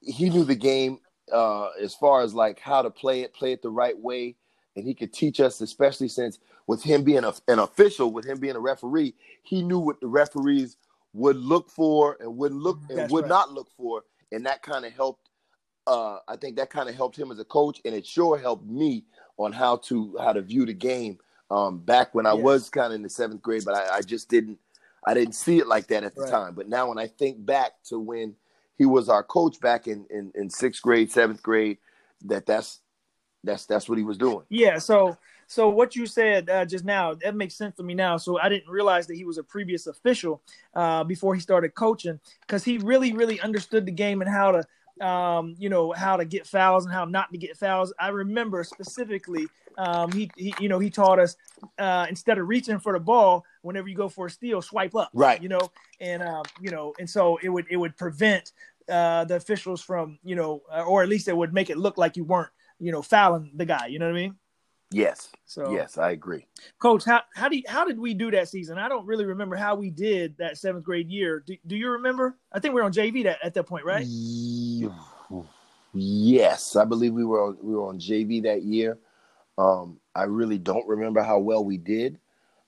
[0.00, 0.98] He knew the game
[1.32, 4.36] uh, as far as like how to play it, play it the right way,
[4.76, 8.38] and he could teach us, especially since with him being a, an official, with him
[8.38, 10.76] being a referee, he knew what the referees
[11.16, 13.28] would look for and wouldn't look and That's would right.
[13.28, 15.30] not look for, and that kind of helped.
[15.86, 18.66] Uh, I think that kind of helped him as a coach, and it sure helped
[18.66, 19.04] me
[19.38, 21.18] on how to how to view the game.
[21.50, 22.42] Um, back when I Yes.
[22.42, 24.58] was kind of in the seventh grade, but I, I just didn't
[25.06, 26.30] I didn't see it like that at the Right.
[26.30, 26.54] time.
[26.54, 28.34] But now when I think back to when
[28.76, 31.78] he was our coach back in, in, in sixth grade, seventh grade,
[32.24, 32.80] that that's
[33.44, 34.44] that's that's what he was doing.
[34.50, 34.78] Yeah.
[34.78, 38.16] So so what you said uh, just now that makes sense to me now.
[38.16, 40.42] So I didn't realize that he was a previous official
[40.74, 45.06] uh, before he started coaching because he really really understood the game and how to
[45.06, 47.92] um, you know how to get fouls and how not to get fouls.
[47.98, 49.46] I remember specifically
[49.78, 51.36] um, he, he you know he taught us
[51.78, 55.10] uh, instead of reaching for the ball whenever you go for a steal, swipe up.
[55.12, 55.42] Right.
[55.42, 58.52] You know, and um, you know, and so it would it would prevent
[58.88, 62.16] uh, the officials from you know, or at least it would make it look like
[62.16, 63.86] you weren't you know fouling the guy.
[63.86, 64.36] You know what I mean?
[64.90, 66.46] Yes, So yes, I agree.
[66.78, 68.78] Coach, how how do you, how did we do that season?
[68.78, 71.42] I don't really remember how we did that seventh grade year.
[71.46, 72.38] Do, do you remember?
[72.52, 74.06] I think we were on JV that at that point, right?
[75.92, 78.98] Yes, I believe we were on, we were on JV that year.
[79.58, 82.18] Um, I really don't remember how well we did,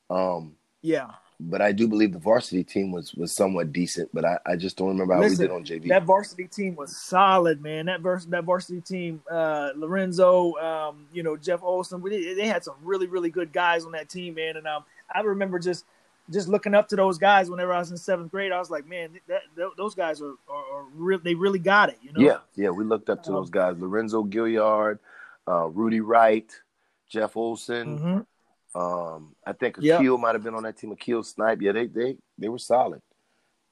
[0.08, 1.10] um, Yeah.
[1.40, 4.10] But I do believe the varsity team was was somewhat decent.
[4.12, 5.88] But I, I just don't remember how Listen, we did on JV.
[5.88, 7.86] That varsity team was solid, man.
[7.86, 12.64] That vers- that varsity team, uh, Lorenzo, um, you know Jeff Olson, we, they had
[12.64, 14.56] some really really good guys on that team, man.
[14.56, 15.84] And um, I remember just
[16.30, 18.52] just looking up to those guys whenever I was in seventh grade.
[18.52, 21.18] I was like, man, that, that, those guys are, are, are real.
[21.18, 22.20] They really got it, you know.
[22.20, 24.98] Yeah, yeah, we looked up to Um, those guys: Lorenzo Gilliard,
[25.46, 26.52] uh, Rudy Wright,
[27.08, 27.98] Jeff Olson.
[27.98, 28.18] hmm
[28.78, 30.00] Um, I think Yep.
[30.00, 30.92] Akil might have been on that team.
[30.92, 31.60] Akil Snipe.
[31.60, 33.02] Yeah, they they they were solid.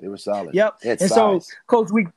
[0.00, 0.54] They were solid.
[0.54, 0.78] Yep.
[0.84, 2.08] And so, coach, we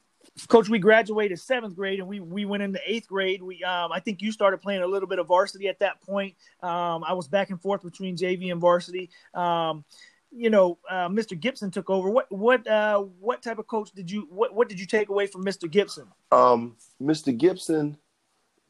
[0.47, 3.43] coach we graduated seventh grade and we we went into eighth grade.
[3.43, 6.35] We um I think you started playing a little bit of varsity at that point.
[6.63, 9.09] Um, I was back and forth between JV and varsity.
[9.33, 9.85] Um,
[10.31, 11.39] you know, uh, Mr.
[11.39, 12.09] Gibson took over.
[12.09, 15.27] What what uh what type of coach did you what what did you take away
[15.27, 15.69] from Mr.
[15.69, 16.07] Gibson?
[16.31, 17.35] Um, Mr.
[17.37, 17.97] Gibson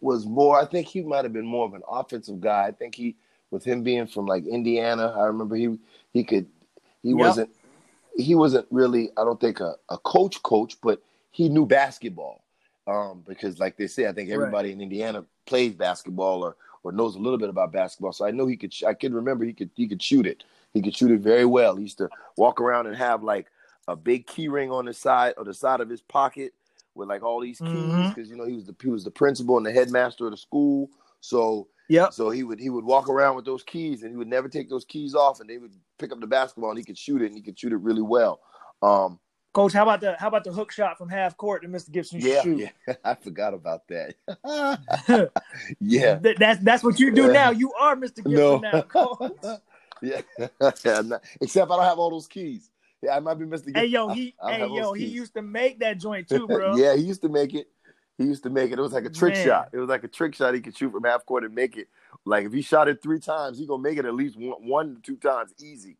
[0.01, 0.59] was more.
[0.59, 2.67] I think he might have been more of an offensive guy.
[2.67, 3.17] I think he,
[3.51, 5.77] with him being from like Indiana, I remember he
[6.13, 6.47] he could
[7.03, 7.17] he Yep.
[7.17, 7.49] wasn't
[8.15, 9.11] he wasn't really.
[9.17, 12.43] I don't think a, a coach coach, but he knew basketball.
[12.87, 14.35] Um, because like they say, I think Right.
[14.35, 18.13] everybody in Indiana plays basketball or or knows a little bit about basketball.
[18.13, 18.73] So I know he could.
[18.87, 20.43] I could remember he could he could shoot it.
[20.73, 21.75] He could shoot it very well.
[21.75, 23.47] He used to walk around and have like
[23.87, 26.53] a big key ring on the side or the side of his pocket
[26.95, 29.57] with like all these keys because you know he was the he was the principal
[29.57, 30.89] and the headmaster of the school.
[31.21, 32.13] So Yep.
[32.13, 34.69] so he would he would walk around with those keys and he would never take
[34.69, 37.25] those keys off and they would pick up the basketball and he could shoot it
[37.27, 38.39] and he could shoot it really well.
[38.81, 39.19] Um,
[39.51, 41.91] Coach, how about the how about the hook shot from half court that Mr.
[41.91, 42.69] Gibson yeah, shoot?
[42.87, 44.13] yeah, I forgot about that.
[45.79, 47.31] yeah, Th- that's that's what you do Yeah.
[47.31, 47.49] now.
[47.51, 48.17] You are Mr.
[48.17, 49.33] Gibson no, now, coach.
[50.01, 50.21] yeah,
[50.85, 52.69] Yeah, not- except I don't have all those keys.
[53.01, 53.75] Yeah, I might be Mr.
[53.75, 55.13] Hey yo, he I- I hey yo, he keys.
[55.13, 56.75] used to make that joint too, bro.
[56.75, 57.67] yeah, he used to make it.
[58.19, 58.77] He used to make it.
[58.77, 59.47] It was like a trick Man.
[59.47, 59.69] shot.
[59.71, 60.53] It was like a trick shot.
[60.53, 61.87] He could shoot from half court and make it.
[62.25, 64.95] Like if he shot it three times, he gonna make it at least one, one
[64.95, 65.97] to two times easy.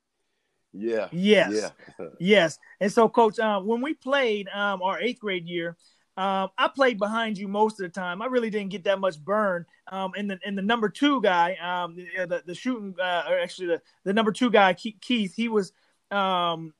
[0.74, 1.08] Yeah.
[1.12, 1.72] Yes.
[1.98, 2.08] Yeah.
[2.20, 2.60] Yes.
[2.82, 5.78] And so, coach, um, when we played um, our eighth grade year,
[6.18, 8.22] um, I played behind you most of the time.
[8.22, 9.66] I really didn't get that much burn.
[9.90, 13.40] Um, and the and the number two guy, um, the, the the shooting, uh, or
[13.40, 15.72] actually the the number two guy, Keith, he was,
[16.12, 16.74] um,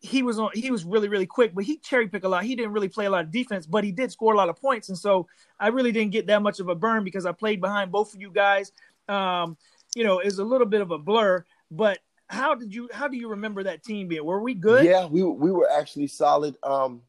[0.00, 0.50] he was on.
[0.54, 2.44] He was really really quick, but he cherry picked a lot.
[2.44, 4.56] He didn't really play a lot of defense, but he did score a lot of
[4.60, 4.88] points.
[4.88, 5.26] And so
[5.58, 8.20] I really didn't get that much of a burn because I played behind both of
[8.20, 8.72] you guys.
[9.08, 9.56] Um,
[9.96, 11.98] you know, it's a little bit of a blur, but.
[12.30, 12.90] How did you?
[12.92, 14.22] How do you remember that team being?
[14.22, 14.84] Were we good?
[14.84, 16.58] Yeah, we we were actually solid.
[16.62, 17.00] Um,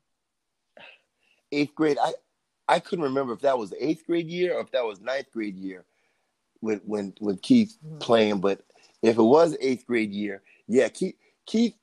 [1.51, 1.97] eighth grade.
[2.01, 2.13] I
[2.69, 5.29] I couldn't remember if that was the eighth grade year or if that was ninth
[5.33, 5.83] grade year
[6.61, 7.99] when when when Keith Mhm.
[7.99, 8.39] playing.
[8.39, 8.61] But
[9.01, 11.75] if it was eighth grade year, yeah, Keith Keith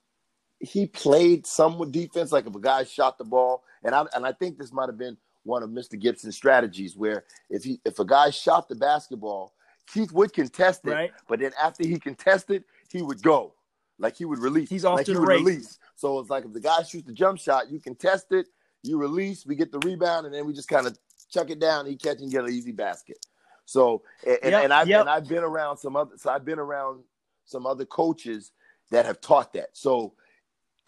[0.60, 2.32] he played some defense.
[2.32, 4.98] Like if a guy shot the ball, and I and I think this might have
[4.98, 5.98] been one of Mr.
[5.98, 9.54] Gibson's strategies where if he if a guy shot the basketball,
[9.92, 11.12] Keith would contest it, Right.
[11.28, 13.54] but then after he contested, he would go.
[13.98, 14.68] Like he would release.
[14.68, 15.44] He's off like to he the races.
[15.46, 15.78] release.
[15.96, 18.46] So it's like if the guy shoots the jump shot, you contest it,
[18.82, 20.98] you release, we get the rebound, and then we just kind of
[21.30, 21.86] chuck it down.
[21.86, 23.24] He catch and get an easy basket.
[23.64, 25.00] So and, and, Yep, and I've yep.
[25.02, 27.04] and I've been around some other so I've been around
[27.46, 28.52] some other coaches
[28.90, 29.68] that have taught that.
[29.72, 30.14] So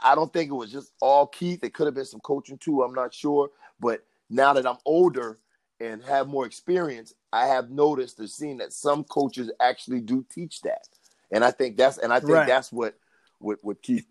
[0.01, 1.63] I don't think it was just all Keith.
[1.65, 2.83] It could have been some coaching too.
[2.83, 3.51] I'm not sure.
[3.81, 5.39] But now that I'm older
[5.81, 10.63] and have more experience, I have noticed or seen that some coaches actually do teach
[10.63, 10.89] that.
[11.31, 12.47] And I think that's and I think Right.
[12.47, 12.95] that's what
[13.39, 14.07] what what Keith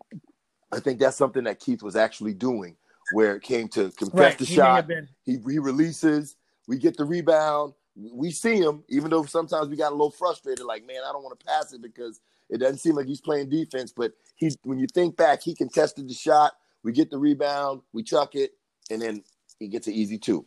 [0.72, 2.76] I think that's something that Keith was actually doing
[3.14, 4.38] where it came to contest Right.
[4.38, 4.88] the He shot.
[5.24, 6.36] He he releases,
[6.68, 10.66] we get the rebound, we see him, even though sometimes we got a little frustrated,
[10.66, 13.50] like, man, I don't want to pass it because it doesn't seem like he's playing
[13.50, 13.94] defense.
[13.96, 18.04] But he's when you think back, he contested the shot, we get the rebound, we
[18.04, 18.52] chuck it,
[18.90, 19.24] and then
[19.60, 20.46] he gets an easy two.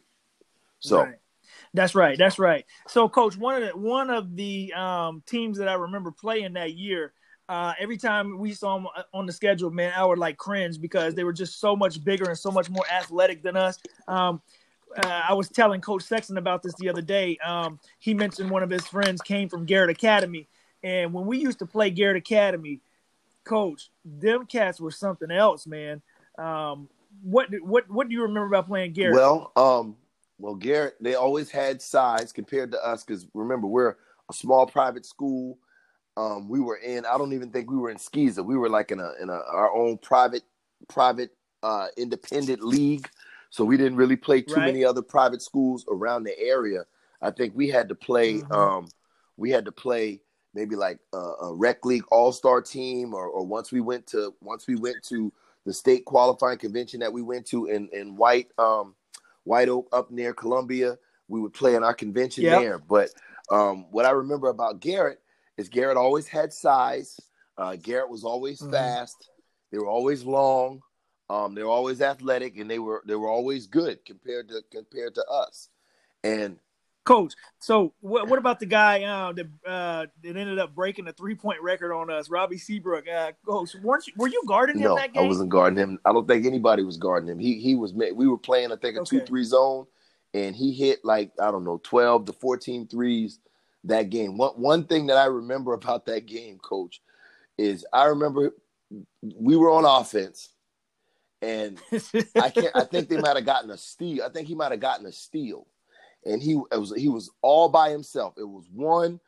[0.81, 1.17] So Right.
[1.75, 2.19] That's right.
[2.19, 2.65] That's right.
[2.89, 6.75] So, coach, one of the one of the um, teams that I remember playing that
[6.75, 7.13] year,
[7.49, 11.15] uh, every time we saw them on the schedule, man, I would like cringe because
[11.15, 13.79] they were just so much bigger and so much more athletic than us.
[14.09, 14.41] Um,
[14.97, 17.37] uh, I was telling Coach Sexton about this the other day.
[17.39, 20.49] Um, he mentioned one of his friends came from Garrett Academy,
[20.83, 22.81] and when we used to play Garrett Academy,
[23.45, 26.03] Coach, them cats were something else, man.
[26.39, 26.89] Um,
[27.23, 29.15] what what what do you remember about playing Garrett?
[29.15, 29.97] Well, um,
[30.39, 33.97] well, Garrett, they always had size compared to us because remember we're
[34.29, 35.59] a small private school.
[36.17, 37.05] Um, we were in.
[37.07, 38.45] I don't even think we were in SCISA.
[38.45, 40.43] We were like in a in a, our own private
[40.89, 41.31] private
[41.63, 43.09] uh, independent league.
[43.51, 44.67] So we didn't really play too Right.
[44.67, 46.85] many other private schools around the area.
[47.21, 48.35] I think we had to play.
[48.35, 48.53] Mhm.
[48.53, 48.89] Um,
[49.37, 50.21] we had to play
[50.55, 54.35] maybe like a, a rec league all star team, or, or once we went to
[54.41, 55.33] once we went to
[55.67, 58.95] the state qualifying convention that we went to in in White um,
[59.45, 60.99] White Oak up near Columbia.
[61.29, 62.61] We would play in our convention Yep.
[62.61, 62.79] there.
[62.79, 63.11] But
[63.51, 65.21] um, what I remember about Garrett
[65.57, 67.21] is Garrett always had size.
[67.57, 68.71] Uh, Garrett was always Mhm.
[68.73, 69.31] fast.
[69.71, 70.83] They were always long.
[71.29, 75.15] Um, they were always athletic, and they were they were always good compared to compared
[75.15, 75.69] to us.
[76.25, 76.59] And
[77.11, 81.13] Coach, so what, what about the guy uh, that uh, that ended up breaking the
[81.13, 83.09] three point record on us, Robbie Seabrook?
[83.09, 85.25] Uh, Coach, weren't you, were you guarding him no, that game?
[85.25, 85.99] I wasn't guarding him.
[86.05, 87.41] I don't think anybody was guarding him.
[87.41, 87.93] He he was.
[87.93, 89.19] We were playing, I think, a Okay.
[89.19, 89.87] two three zone,
[90.35, 93.41] and he hit like I don't know twelve to 14 threes
[93.83, 94.37] that game.
[94.37, 97.03] One one thing that I remember about that game, Coach,
[97.59, 98.55] is I remember
[99.35, 100.51] we were on offense,
[101.43, 101.77] and
[102.41, 102.77] I can't.
[102.77, 104.23] I think they might have gotten a steal.
[104.23, 105.67] I think he might have gotten a steal,
[106.25, 108.35] and he it was he was all by himself.
[108.39, 109.21] It was one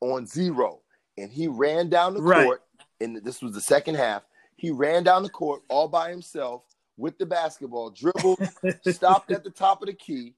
[0.00, 0.80] on zero,
[1.18, 2.44] and he ran down the Right.
[2.44, 2.62] court.
[3.00, 4.22] And this was the second half.
[4.56, 6.64] He ran down the court all by himself
[6.98, 8.40] with the basketball, dribbled,
[8.82, 10.34] stopped at the top of the key,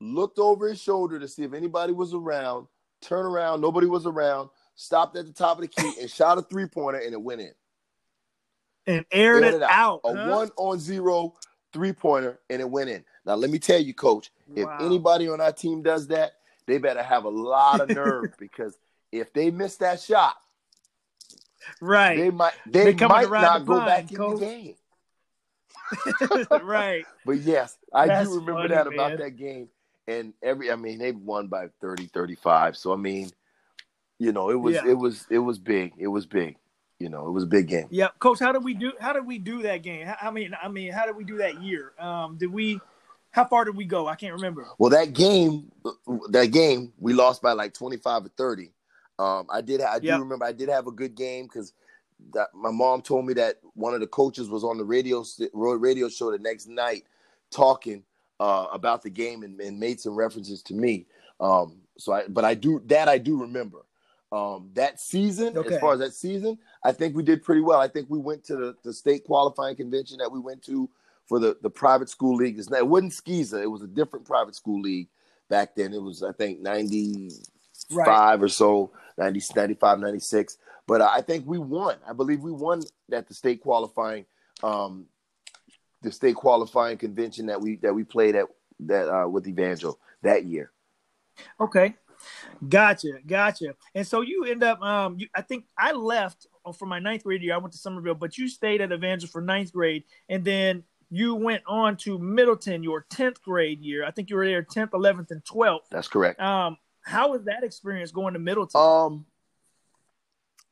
[0.00, 2.68] looked over his shoulder to see if anybody was around,
[3.02, 6.42] turned around, nobody was around, stopped at the top of the key, and shot a
[6.42, 7.52] three pointer, and it went in
[8.86, 10.00] and aired aired it it out.
[10.04, 10.28] a huh?
[10.30, 11.34] one on zero
[11.72, 13.04] three pointer, and it went in.
[13.26, 14.78] Now let me tell you, Coach, if Wow.
[14.80, 16.34] anybody on our team does that,
[16.66, 18.78] they better have a lot of nerve because
[19.12, 20.36] if they miss that shot,
[21.80, 24.74] right, they might they, They might not go pine, back in the game.
[26.62, 27.06] right.
[27.24, 29.18] But yes, I That's do remember funny, that about man.
[29.18, 29.68] that game.
[30.08, 32.76] And every I mean they won by 30 35.
[32.76, 33.30] So I mean,
[34.18, 34.86] you know, it was Yeah.
[34.86, 35.92] it was it was big.
[35.98, 36.56] It was big.
[36.98, 37.88] You know, it was a big game.
[37.90, 38.92] Yeah, Coach, how did we do?
[38.98, 40.10] How did we do that game?
[40.22, 41.92] I mean, I mean, how did we do that year?
[41.98, 42.80] Um, did we?
[43.36, 44.08] How far did we go?
[44.08, 44.66] I can't remember.
[44.78, 45.70] Well, that game,
[46.30, 48.72] that game, we lost by like twenty five or thirty.
[49.18, 50.20] Um, I did, I do Yep.
[50.20, 51.74] remember, I did have a good game because
[52.32, 55.22] that my mom told me that one of the coaches was on the radio
[55.52, 57.04] radio show the next night
[57.50, 58.02] talking
[58.40, 61.04] uh, about the game and, and made some references to me.
[61.38, 63.84] Um, so I, but I do that I do remember.
[64.32, 65.74] Um, that season, Okay.
[65.74, 67.80] as far as that season, I think we did pretty well.
[67.80, 70.88] I think we went to the, the state qualifying convention that we went to
[71.26, 72.58] for the, the private school league.
[72.58, 73.62] It's not, it wasn't SCISA.
[73.62, 75.08] It was a different private school league
[75.48, 75.92] back then.
[75.92, 78.42] It was, I think, 95 Right.
[78.42, 80.58] or so, 90, 95, 96.
[80.86, 81.96] But I think we won.
[82.08, 84.24] I believe we won at the state qualifying,
[84.62, 85.06] um,
[86.02, 88.46] the state qualifying convention that we that we played at
[88.80, 90.70] that uh, with Evangel that year.
[91.60, 91.96] Okay.
[92.68, 93.74] Gotcha, gotcha.
[93.94, 97.42] And so you end up, um, you, I think I left for my ninth grade
[97.42, 97.54] year.
[97.54, 101.34] I went to Summerville, but you stayed at Evangel for ninth grade, and then you
[101.34, 104.04] went on to Middleton your tenth grade year.
[104.04, 105.86] I think you were there tenth, eleventh, and twelfth.
[105.90, 106.40] That's correct.
[106.40, 108.80] Um, how was that experience going to Middleton?
[108.80, 109.26] Um,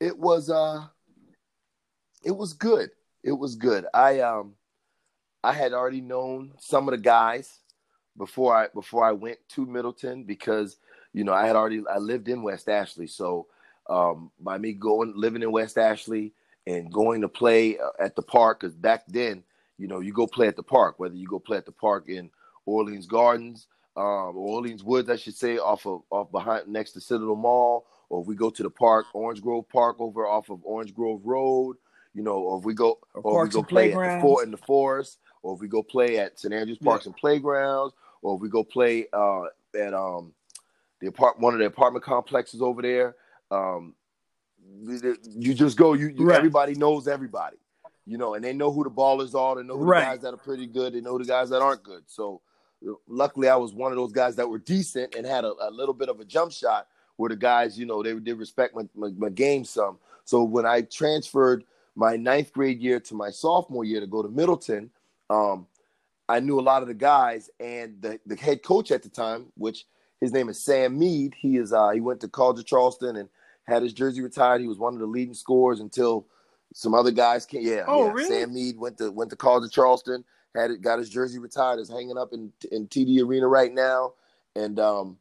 [0.01, 0.85] it was uh,
[2.25, 2.91] it was good.
[3.23, 3.87] It was good.
[3.95, 4.55] I um,
[5.43, 7.61] I had already known some of the guys
[8.17, 10.77] before I before I went to Middleton because
[11.13, 13.47] you know I had already I lived in West Ashley, so
[13.89, 16.33] um, by me going living in West Ashley
[16.67, 19.45] and going to play uh, at the park because back then
[19.79, 22.09] you know you go play at the park whether you go play at the park
[22.09, 22.31] in
[22.67, 27.01] Orleans Gardens um, or Orleans Woods I should say off of off behind next to
[27.01, 30.61] Citadel Mall or if we go to the park Orange Grove Park over off of
[30.65, 31.77] Orange Grove Road
[32.15, 34.45] you know or if we go Or or, if we go play at the fort
[34.45, 38.37] in the forest or if we go play at St Andrews Parks and Playgrounds or
[38.37, 39.45] if we go play uh,
[39.79, 40.33] at um
[41.05, 43.15] the apart one of the apartment complexes over there.
[43.51, 43.95] Um,
[44.83, 45.93] you just go.
[45.93, 46.37] You, you right.
[46.39, 47.59] everybody knows everybody,
[48.07, 49.57] you know, and they know who the ballers are.
[49.57, 50.01] They know who right.
[50.01, 50.93] the guys that are pretty good.
[50.93, 52.03] They know the guys that aren't good.
[52.07, 52.41] So,
[53.09, 55.95] luckily, I was one of those guys that were decent and had a, a little
[55.95, 56.89] bit of a jump shot.
[57.17, 59.99] Where the guys, you know, they did respect my, my, my game some.
[60.25, 61.65] So when I transferred
[61.95, 64.91] my ninth grade year to my sophomore year to go to Middleton,
[65.31, 65.69] um,
[66.29, 69.47] I knew a lot of the guys and the, the head coach at the time,
[69.57, 69.87] which
[70.21, 71.35] his name is Sam Mead.
[71.39, 73.29] He is uh, he went to College of Charleston and
[73.65, 74.61] had his jersey retired.
[74.61, 76.27] He was one of the leading scorers until
[76.75, 77.63] some other guys came.
[77.63, 78.13] Yeah, oh, yeah.
[78.13, 78.29] Really?
[78.29, 80.25] Sam Mead went to went to College of Charleston.
[80.57, 81.79] Had it, got his jersey retired.
[81.79, 84.15] Is hanging up in in TD Arena right now,
[84.57, 85.17] and um,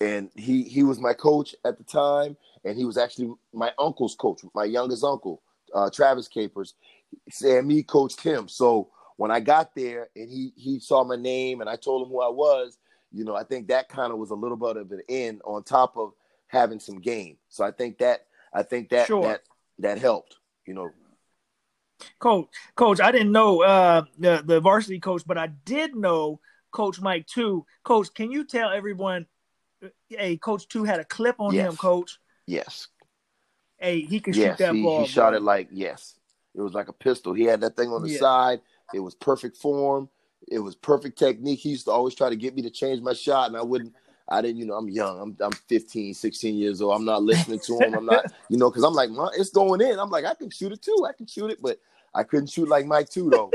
[0.00, 4.16] and he he was my coach at the time, and he was actually my uncle's
[4.16, 6.74] coach, my youngest uncle, uh, Travis Capers.
[7.30, 8.48] Sam Mead coached him.
[8.48, 12.12] So when I got there, and he he saw my name, and I told him
[12.12, 12.78] who I was.
[13.12, 15.62] You know, I think that kind of was a little bit of an end on
[15.62, 16.14] top of
[16.48, 17.36] having some game.
[17.48, 19.22] So I think that I think that sure.
[19.22, 19.42] that
[19.78, 20.38] that helped.
[20.66, 20.90] You know,
[22.18, 23.00] coach, coach.
[23.00, 27.66] I didn't know uh, the the varsity coach, but I did know Coach Mike too.
[27.84, 29.26] Coach, can you tell everyone?
[30.08, 31.70] Hey, Coach Two had a clip on yes.
[31.70, 32.18] him, Coach.
[32.46, 32.88] Yes.
[33.78, 35.02] Hey, he could yes, shoot that he, ball.
[35.02, 36.14] He shot it like yes.
[36.54, 37.32] It was like a pistol.
[37.32, 38.18] He had that thing on the yeah.
[38.18, 38.60] side.
[38.94, 40.08] It was perfect form.
[40.46, 41.60] It was perfect technique.
[41.60, 43.92] He used to always try to get me to change my shot, and I wouldn't.
[44.28, 45.20] I didn't, you know, I'm young.
[45.20, 46.94] I'm I'm 15, 16 years old.
[46.94, 47.94] I'm not listening to him.
[47.94, 49.98] I'm not, you know, because I'm like, it's going in.
[49.98, 51.06] I'm like, I can shoot it too.
[51.08, 51.78] I can shoot it, but
[52.14, 53.50] I couldn't shoot like Mike too, though.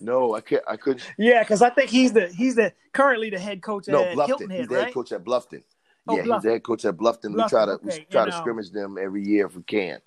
[0.00, 1.02] no, I could I couldn't.
[1.18, 4.26] Yeah, because I think he's the he's the currently the head coach at Bluffton.
[4.26, 4.84] Hilton Head, he's the right?
[4.84, 5.62] head coach at Bluffton.
[6.06, 6.34] Oh, yeah, Bluffton.
[6.34, 7.34] he's the head coach at Bluffton.
[7.34, 7.84] Bluffton we try to okay.
[7.84, 10.00] we try and, to um, scrimmage them every year if we can.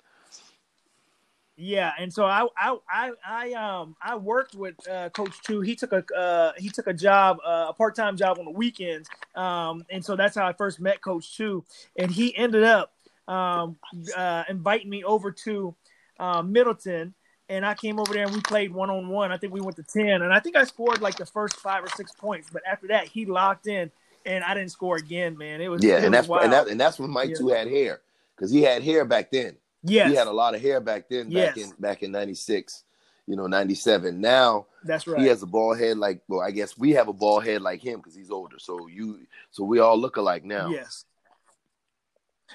[1.58, 5.62] Yeah, and so I I I, I um I worked with uh, Coach Two.
[5.62, 8.50] He took a uh, he took a job uh, a part time job on the
[8.50, 11.64] weekends, um, and so that's how I first met Coach Two.
[11.98, 12.92] And he ended up
[13.26, 13.78] um,
[14.14, 15.74] uh, inviting me over to
[16.20, 17.14] uh, Middleton,
[17.48, 19.32] and I came over there and we played one on one.
[19.32, 21.82] I think we went to ten, and I think I scored like the first five
[21.82, 22.50] or six points.
[22.52, 23.90] But after that, he locked in,
[24.26, 25.38] and I didn't score again.
[25.38, 26.44] Man, it was yeah, it and was that's wild.
[26.44, 27.36] and that and that's when Mike yeah.
[27.36, 28.02] Two had hair
[28.36, 29.56] because he had hair back then.
[29.86, 30.10] Yes.
[30.10, 32.84] He had a lot of hair back then, back in back in '96,
[33.26, 34.20] you know, '97.
[34.20, 35.20] Now that's right.
[35.20, 37.82] He has a bald head like well, I guess we have a bald head like
[37.82, 38.58] him because he's older.
[38.58, 39.20] So you,
[39.50, 40.68] so we all look alike now.
[40.68, 41.04] Yes.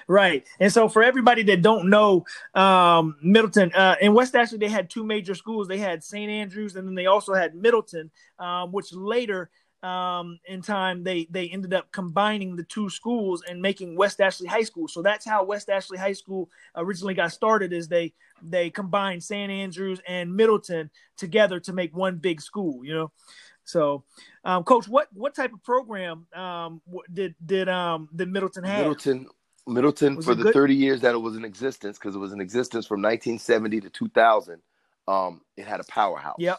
[0.08, 0.46] Right.
[0.58, 4.90] And so for everybody that don't know, um, Middleton, uh, in West Ashley, they had
[4.90, 5.68] two major schools.
[5.68, 6.30] They had St.
[6.30, 9.50] Andrews and then they also had Middleton, um, which later
[9.82, 14.46] um, in time they they ended up combining the two schools and making West Ashley
[14.46, 14.88] High School.
[14.88, 17.72] So that's how West Ashley High School originally got started.
[17.72, 19.50] Is they they combined St.
[19.50, 22.84] Andrews and Middleton together to make one big school.
[22.84, 23.12] You know.
[23.64, 24.02] So,
[24.44, 26.80] um, Coach, what what type of program um,
[27.12, 28.78] did did um, did Middleton have?
[28.78, 29.26] Middleton
[29.66, 30.54] Middleton was for the good?
[30.54, 33.90] 30 years that it was in existence, because it was in existence from 1970 to
[33.90, 34.60] 2000.
[35.08, 36.36] Um, it had a powerhouse.
[36.38, 36.58] Yep.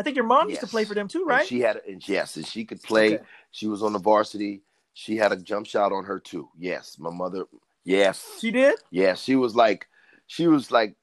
[0.00, 0.56] I think your mom yes.
[0.56, 1.40] used to play for them too, right?
[1.40, 3.16] And she had, and yes, and she could play.
[3.16, 3.24] Okay.
[3.50, 4.62] She was on the varsity.
[4.94, 6.48] She had a jump shot on her too.
[6.58, 7.44] Yes, my mother.
[7.84, 8.78] Yes, she did.
[8.90, 9.88] Yes, she was like,
[10.26, 10.96] she was like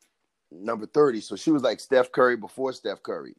[0.52, 3.36] number thirty, so she was like Steph Curry before Steph Curry,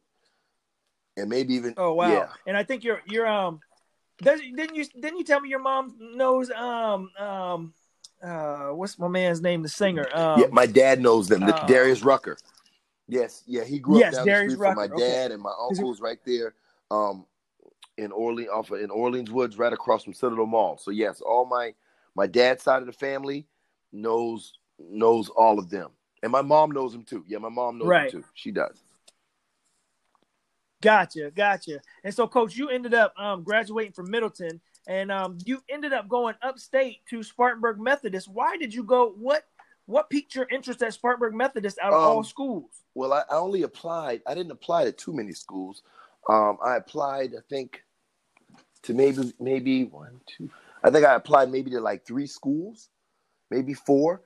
[1.17, 1.73] and maybe even.
[1.75, 2.09] Oh wow!
[2.09, 2.29] Yeah.
[2.47, 3.59] And I think you're you're um,
[4.21, 7.73] didn't you didn't you tell me your mom knows um um
[8.23, 12.01] uh what's my man's name the singer um, yeah my dad knows them uh, Darius
[12.01, 12.37] Rucker.
[13.09, 14.81] Yes, yeah, he grew yes, up down Darius the street Rucker.
[14.81, 15.33] from my dad okay.
[15.33, 16.53] and my uncles right there,
[16.91, 17.25] um,
[17.97, 20.77] in Orleans, off of, in Orleans Woods, right across from Citadel Mall.
[20.77, 21.73] So yes, all my
[22.15, 23.47] my dad's side of the family
[23.91, 25.89] knows knows all of them,
[26.21, 27.25] and my mom knows them too.
[27.27, 28.11] Yeah, my mom knows right.
[28.11, 28.27] them too.
[28.35, 28.83] She does.
[30.81, 31.81] Gotcha, gotcha.
[32.03, 36.07] And so, Coach, you ended up um, graduating from Middleton, and um, you ended up
[36.07, 38.29] going upstate to Spartanburg Methodist.
[38.29, 39.13] Why did you go?
[39.17, 39.43] What
[39.89, 42.69] what piqued your interest at Spartanburg Methodist out of um, all schools?
[42.93, 44.21] Well, I, I, only applied.
[44.27, 45.81] I didn't apply to too many schools.
[46.29, 47.83] Um, I applied, I think,
[48.83, 50.51] to maybe maybe one, two.
[50.83, 52.89] I think I applied maybe to like three schools,
[53.49, 54.21] maybe four.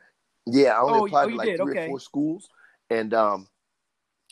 [0.46, 1.62] Yeah, I only oh, applied oh, to like did.
[1.62, 1.86] three okay.
[1.86, 2.50] or four schools,
[2.90, 3.48] and um,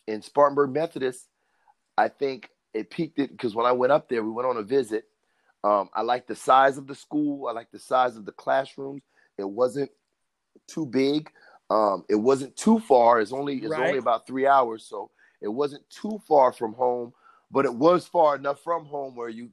[0.08, 1.30] in Spartanburg Methodist,
[1.98, 4.64] I think it peaked it because when I went up there, we went on a
[4.64, 5.06] visit.
[5.64, 7.48] Um, I liked the size of the school.
[7.48, 9.04] I liked the size of the classrooms.
[9.38, 9.92] It wasn't
[10.68, 11.32] too big.
[11.70, 13.22] Um, it wasn't too far.
[13.22, 13.88] It's only it's right.
[13.88, 15.10] only about three hours, so
[15.42, 17.14] it wasn't too far from home.
[17.50, 19.50] But it was far enough from home where you,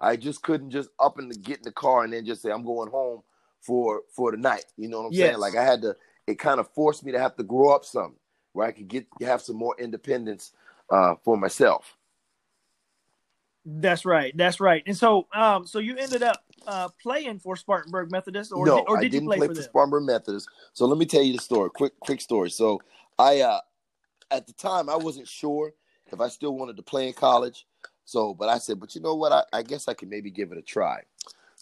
[0.00, 2.64] I just couldn't just up and get in the car and then just say I'm
[2.64, 3.22] going home
[3.60, 4.64] for for the night.
[4.76, 5.28] You know what I'm yes.
[5.28, 5.38] saying?
[5.38, 5.96] Like I had to.
[6.26, 8.16] It kind of forced me to have to grow up some,
[8.52, 10.52] where I could get have some more independence
[10.90, 11.97] uh, for myself.
[13.70, 14.34] That's right.
[14.34, 14.82] That's right.
[14.86, 18.84] And so, um, so you ended up uh, playing for Spartanburg Methodist, or no, did,
[18.88, 19.62] or did I didn't you play, play for, for?
[19.62, 20.48] Spartanburg Methodist.
[20.72, 21.68] So let me tell you the story.
[21.70, 22.50] Quick, quick story.
[22.50, 22.80] So
[23.18, 23.60] I, uh,
[24.30, 25.74] at the time, I wasn't sure
[26.10, 27.66] if I still wanted to play in college.
[28.06, 29.32] So, but I said, but you know what?
[29.32, 31.02] I, I guess I could maybe give it a try.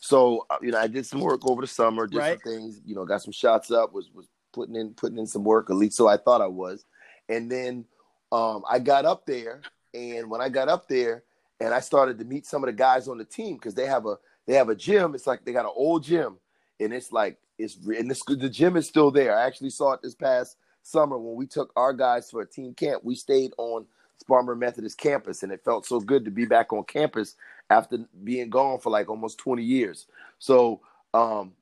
[0.00, 2.40] So, uh, you know, I did some work over the summer, did Right.
[2.40, 2.80] some things.
[2.84, 3.92] You know, got some shots up.
[3.92, 5.70] Was was putting in putting in some work.
[5.70, 6.84] At least so I thought I was.
[7.28, 7.84] And then
[8.30, 11.24] um, I got up there, and when I got up there,
[11.60, 14.06] and I started to meet some of the guys on the team because they have
[14.06, 15.14] a they have a gym.
[15.14, 16.36] It's like they got an old gym,
[16.80, 19.36] and it's like it's and this, the gym is still there.
[19.36, 22.74] I actually saw it this past summer when we took our guys for a team
[22.74, 23.02] camp.
[23.04, 23.86] We stayed on
[24.18, 27.34] Spartanburg Methodist campus, and it felt so good to be back on campus
[27.70, 30.06] after being gone for like almost twenty years.
[30.38, 30.80] So
[31.14, 31.52] um,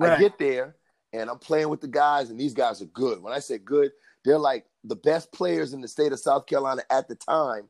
[0.00, 0.76] I get there
[1.12, 3.22] and I'm playing with the guys, and these guys are good.
[3.22, 3.90] When I say good,
[4.24, 7.68] they're like the best players in the state of South Carolina at the time,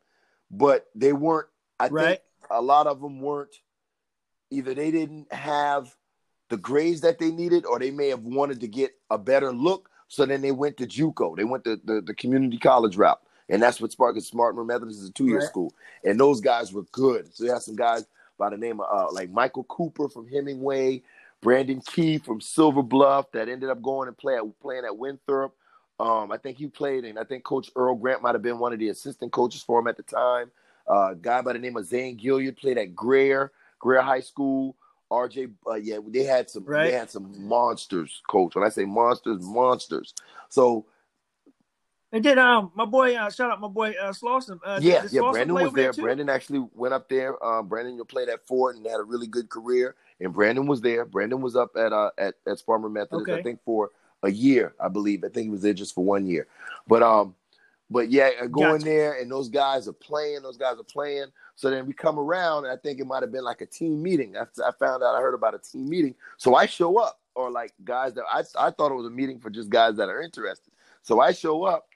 [0.51, 1.49] but they weren't.
[1.81, 2.07] I Right.
[2.09, 2.21] think
[2.51, 3.55] a lot of them weren't.
[4.51, 5.95] Either they didn't have
[6.49, 9.89] the grades that they needed, or they may have wanted to get a better look.
[10.09, 11.37] So then they went to JUCO.
[11.37, 15.09] They went to the, the community college route, and that's what Spark Smartman Methodist is
[15.09, 15.47] a two year Right.
[15.49, 15.73] school,
[16.05, 17.33] and those guys were good.
[17.35, 18.05] So you have some guys
[18.37, 21.03] by the name of uh, like Michael Cooper from Hemingway,
[21.41, 25.55] Brandon Key from Silver Bluff that ended up going and play at, playing at Winthrop.
[26.01, 28.73] Um, I think he played, and I think Coach Earl Grant might have been one
[28.73, 30.51] of the assistant coaches for him at the time.
[30.89, 34.77] Uh, a guy by the name of Zane Gilliard played at Greer, Greer High School.
[35.11, 36.85] RJ, uh, yeah, they had some, Right.
[36.85, 38.55] they had some monsters, coach.
[38.55, 40.15] When I say monsters, monsters.
[40.49, 40.87] So
[42.13, 44.59] And then um, my boy, uh, shout out my boy uh, Slauson.
[44.65, 45.21] Uh, yeah, yeah.
[45.21, 45.93] Slauson Brandon was over there.
[45.93, 47.43] Brandon actually went up there.
[47.45, 49.95] Um, Brandon, you played at Fort and had a really good career.
[50.21, 51.05] And Brandon was there.
[51.05, 53.91] Brandon was up at uh at at Sparmer Methodist, I think for
[54.23, 55.25] a year, I believe.
[55.25, 56.47] I think he was there just for one year.
[56.87, 57.35] But um,
[57.91, 58.85] but yeah, uh, going Gotcha.
[58.85, 60.43] there and those guys are playing.
[60.43, 61.27] Those guys are playing.
[61.57, 64.03] So then we come around, and I think it might have been like a team
[64.03, 64.37] meeting.
[64.37, 67.51] I, I found out I heard about a team meeting, so I show up, or
[67.51, 70.23] like guys that I I thought it was a meeting for just guys that are
[70.23, 70.73] interested.
[71.03, 71.87] So I show up,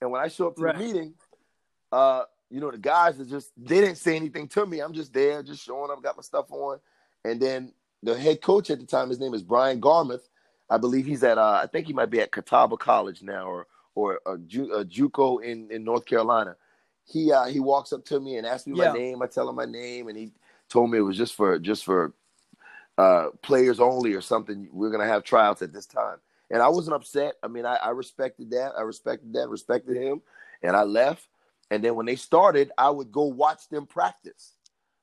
[0.00, 0.76] and when I show up to Right.
[0.76, 1.14] the meeting,
[1.92, 4.80] uh, you know, the guys are just they didn't say anything to me.
[4.80, 6.78] I'm just there, just showing up, got my stuff on,
[7.24, 10.28] and then the head coach at the time, his name is Brian Garmuth.
[10.68, 13.66] I believe he's at uh, I think he might be at Catawba College now, or
[13.94, 16.56] or a, Ju- a JUCO in in North Carolina.
[17.06, 18.92] He uh, he walks up to me and asks me Yeah.
[18.92, 19.22] my name.
[19.22, 20.32] I tell him my name, and he
[20.68, 22.14] told me it was just for just for
[22.98, 24.68] uh, players only or something.
[24.72, 26.18] We're gonna have tryouts at this time,
[26.50, 27.34] and I wasn't upset.
[27.42, 28.72] I mean, I, I respected that.
[28.76, 29.48] I respected that.
[29.48, 30.22] Respected him,
[30.62, 31.28] and I left.
[31.70, 34.52] And then when they started, I would go watch them practice.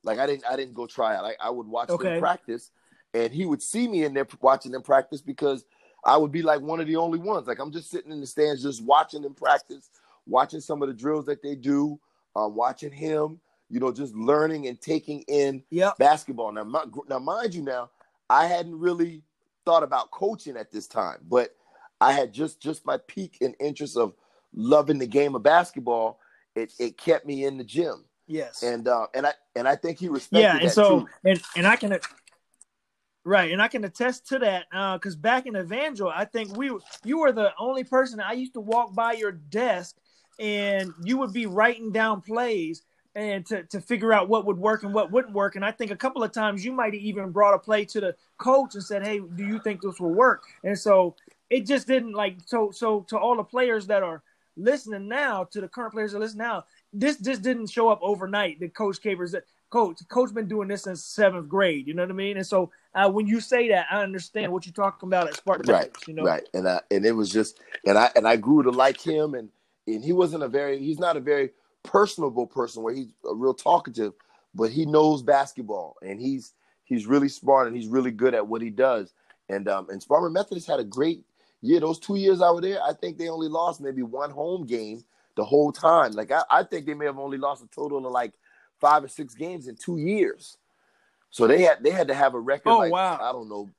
[0.03, 1.25] Like I didn't I didn't go try out.
[1.25, 2.09] I, I would watch Okay.
[2.09, 2.71] them practice,
[3.13, 5.65] and he would see me in there watching them practice because
[6.05, 7.47] I would be like one of the only ones.
[7.47, 9.89] Like I'm just sitting in the stands, just watching them practice,
[10.25, 11.99] watching some of the drills that they do,
[12.35, 13.39] um, watching him.
[13.69, 15.97] You know, just learning and taking in Yep.
[15.97, 16.51] basketball.
[16.51, 17.89] Now, my, now, mind you, now
[18.29, 19.23] I hadn't really
[19.65, 21.55] thought about coaching at this time, but
[22.01, 24.13] I had just just my peak and interest of
[24.53, 26.19] loving the game of basketball.
[26.55, 28.61] It it kept me in the gym, Yes.
[28.63, 31.07] and uh, and I and I think he respected yeah, and so too.
[31.23, 31.97] and and I can
[33.23, 36.71] right, and I can attest to that uh, because back in Evangel, I think we
[37.03, 39.97] you were the only person I used to walk by your desk,
[40.39, 44.83] and you would be writing down plays and to, to figure out what would work
[44.83, 45.57] and what wouldn't work.
[45.57, 47.99] And I think a couple of times you might have even brought a play to
[47.99, 51.15] the coach and said, "Hey, do you think this will work?" And so
[51.49, 54.23] it just didn't like so so to all the players that are
[54.57, 56.63] listening now to the current players that listen now
[56.93, 60.83] this just didn't show up overnight the coach capers that coach coach been doing this
[60.83, 62.37] since seventh grade you know what i mean?
[62.37, 65.71] And so uh, when you say that i understand what you're talking about at spartan
[65.71, 66.23] right you know?
[66.23, 66.47] right.
[66.53, 69.49] And I, and it was just and i and i grew to like him and
[69.87, 71.49] and he wasn't a very he's not a very
[71.83, 74.13] personable person where he's a real talkative
[74.53, 76.53] but he knows basketball and he's
[76.83, 79.13] he's really smart and he's really good at what he does.
[79.49, 81.23] And um and Spartan Methodist had a great
[81.61, 81.79] year.
[81.79, 85.03] Those two years I was there I think they only lost maybe one home game
[85.35, 86.11] the whole time.
[86.11, 88.33] Like I, I think they may have only lost a total of like
[88.81, 90.57] five or six games in two years.
[91.29, 93.17] So they had they had to have a record Oh, like wow.
[93.21, 93.69] I don't know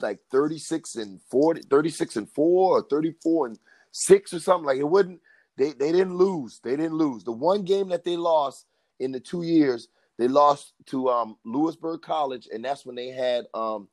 [0.00, 3.58] like 36 and 40 36 and 4 or 34 and
[3.92, 4.66] 6 or something.
[4.66, 5.20] Like it wouldn't
[5.56, 6.60] they they didn't lose.
[6.62, 7.24] They didn't lose.
[7.24, 8.66] The one game that they lost
[8.98, 9.88] in the two years
[10.18, 13.88] they lost to um Louisburg college and that's when they had um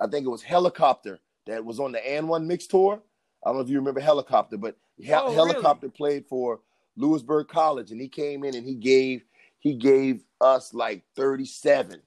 [0.00, 3.00] i think it was helicopter that was on the and one mix tour.
[3.44, 5.34] I don't know if you remember helicopter but He- Oh, really?
[5.34, 6.60] helicopter played for
[6.96, 9.24] Louisburg college and he came in and he gave
[9.60, 12.02] he gave us like 37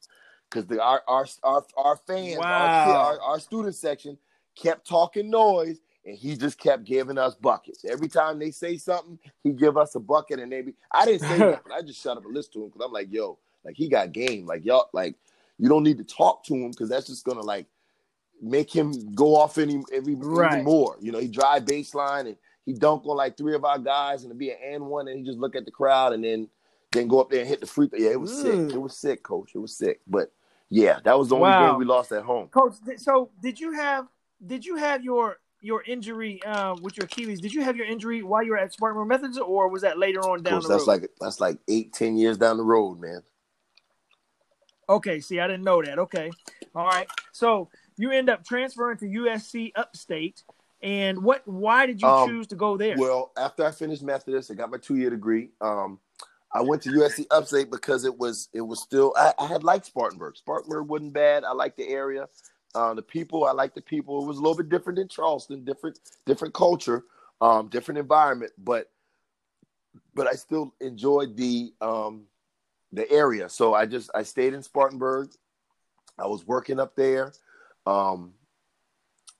[0.49, 2.93] because the our our our, our fans our, Wow.
[2.95, 4.17] our our student section
[4.55, 7.85] kept talking noise and he just kept giving us buckets.
[7.85, 11.43] Every time they say something, he give us a bucket and maybe I didn't say
[11.43, 11.71] nothing.
[11.73, 14.11] I just shut up and listen to him because I'm like, yo, Like he got
[14.11, 14.45] game.
[14.45, 15.15] Like y'all, like
[15.59, 17.67] you don't need to talk to him because that's just gonna like
[18.41, 20.63] make him go off any every Right.
[20.63, 20.97] more.
[21.01, 24.31] You know, he drive baseline and he dunk on like three of our guys and
[24.31, 26.49] it'd be an and one and he just look at the crowd and then
[26.93, 27.99] then go up there and hit the free throw.
[27.99, 28.41] Yeah, it was Mm.
[28.41, 28.75] sick.
[28.75, 29.51] It was sick, coach.
[29.55, 30.01] It was sick.
[30.07, 30.31] But
[30.69, 31.71] yeah, that was the only Wow.
[31.71, 32.47] game we lost at home.
[32.49, 34.07] Coach, so did you have
[34.45, 37.39] did you have your your injury uh, with your Achilles?
[37.39, 40.19] Did you have your injury while you were at Spartanburg Methodist, or was that later
[40.21, 40.93] on down Coach, the that's road?
[40.93, 43.21] That's like that's like eight, ten years down the road, man.
[44.89, 45.99] okay, see, I didn't know that.
[45.99, 46.31] Okay,
[46.75, 47.07] all right.
[47.31, 50.43] So you end up transferring to USC Upstate,
[50.81, 51.47] and what?
[51.47, 52.97] Why did you Um, choose to go there?
[52.97, 55.51] Well, after I finished Methodist, I got my two year degree.
[55.61, 55.99] Um,
[56.53, 59.85] I went to USC Upstate because it was it was still I, I had liked
[59.85, 60.37] Spartanburg.
[60.37, 61.43] Spartanburg wasn't bad.
[61.43, 62.27] I liked the area,
[62.75, 63.45] uh, the people.
[63.45, 64.21] I liked the people.
[64.23, 67.05] It was a little bit different than Charleston, different different culture,
[67.41, 68.91] um, different environment, but
[70.13, 72.25] but I still enjoyed the um,
[72.91, 73.49] the area.
[73.49, 75.29] So I just I stayed in Spartanburg.
[76.19, 77.33] I was working up there.
[77.85, 78.33] Um,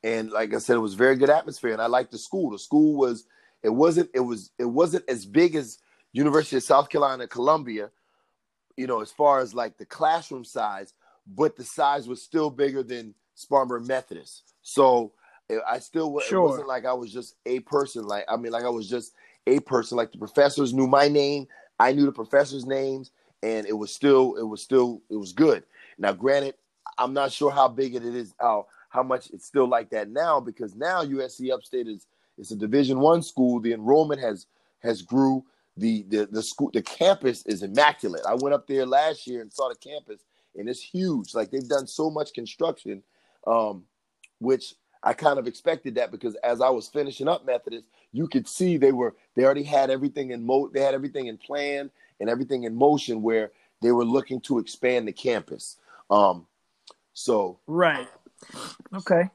[0.04, 2.50] and like I said, it was very good atmosphere, and I liked the school.
[2.52, 3.26] The school was
[3.62, 5.78] it wasn't it was it wasn't as big as
[6.14, 7.90] University of South Carolina, Columbia,
[8.78, 10.94] you know, as far as like the classroom size,
[11.28, 14.54] but the size was still bigger than Spartanburg Methodist.
[14.62, 15.12] So
[15.50, 16.40] eh, I still Sure.
[16.40, 18.06] it wasn't like I was just a person.
[18.06, 19.14] Like I mean, like I was just
[19.48, 19.98] a person.
[19.98, 21.48] Like the professors knew my name,
[21.80, 23.12] I knew the professors' names,
[23.42, 25.64] and it was still it was still it was good.
[25.98, 26.56] Now, granted,
[26.98, 30.40] I'm not sure how big it is, how how much it's still like that now,
[30.40, 32.06] because now USC Upstate is
[32.38, 33.60] it's a Division One school.
[33.60, 34.48] The enrollment has
[34.80, 35.44] has grew.
[35.78, 38.22] The the the school the campus is immaculate.
[38.28, 40.22] I went up there last year and saw the campus,
[40.56, 41.34] and it's huge.
[41.34, 43.02] Like they've done so much construction,
[43.48, 43.84] um,
[44.40, 48.48] which I kind of expected that because as I was finishing up Methodist, you could
[48.48, 52.30] see they were they already had everything in mo they had everything in plan and
[52.30, 53.52] everything in motion where
[53.82, 55.78] they were looking to expand the campus.
[56.10, 56.46] Um,
[57.14, 58.08] so Right.
[58.94, 59.30] Okay.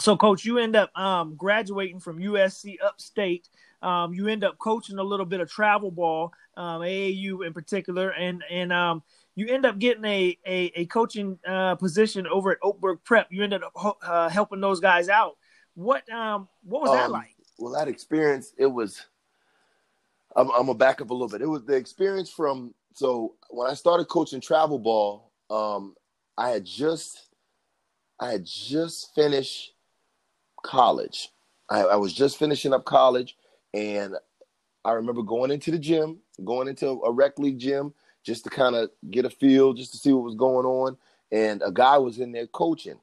[0.00, 3.48] So, coach, you end up um, graduating from USC Upstate.
[3.84, 8.10] Um, you end up coaching a little bit of travel ball, um, AAU in particular,
[8.10, 9.02] and and um,
[9.34, 13.28] you end up getting a a, a coaching uh, position over at Oakbrook Prep.
[13.30, 15.36] You ended up uh, helping those guys out.
[15.74, 17.34] What um what was that Um, like?
[17.58, 19.04] well that experience it was
[20.36, 23.70] I'm, I'm gonna back up a little bit it was the experience from so when
[23.70, 25.94] i started coaching travel ball um
[26.36, 27.28] i had just
[28.18, 29.72] i had just finished
[30.64, 31.28] college
[31.70, 33.36] I, I was just finishing up college
[33.74, 34.14] and
[34.86, 38.74] i remember going into the gym going into a rec league gym just to kind
[38.74, 40.96] of get a feel just to see what was going on
[41.32, 42.98] and a guy was in there coaching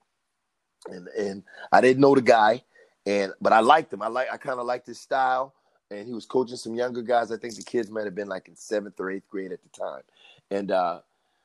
[0.88, 2.64] and and i didn't know the guy
[3.06, 4.02] and but I liked him.
[4.02, 5.54] I like I kind of liked his style,
[5.90, 7.32] and he was coaching some younger guys.
[7.32, 9.70] I think the kids might have been like in seventh or eighth grade at the
[9.70, 10.04] time.
[10.50, 11.00] And uh,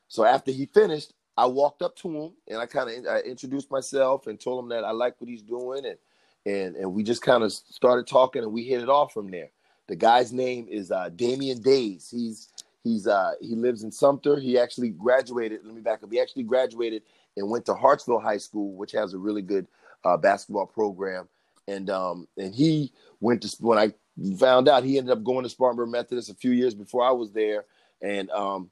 [0.09, 3.71] so after he finished, I walked up to him and I kind of I introduced
[3.71, 5.99] myself and told him that I like what he's doing, and
[6.47, 9.51] and and we just kind of started talking and we hit it off from there.
[9.89, 12.09] The guy's name is uh, Damian Days.
[12.11, 12.49] He's
[12.83, 14.41] he's uh, he lives in Sumter.
[14.41, 15.61] He actually graduated.
[15.65, 16.11] Let me back up.
[16.11, 17.03] He actually graduated
[17.37, 19.67] and went to Hartsville High School, which has a really good
[20.05, 21.29] uh, basketball program
[21.69, 23.93] and um and he went to when I
[24.39, 27.33] found out he ended up going to Spartanburg Methodist a few years before I was
[27.33, 27.65] there,
[28.03, 28.71] and um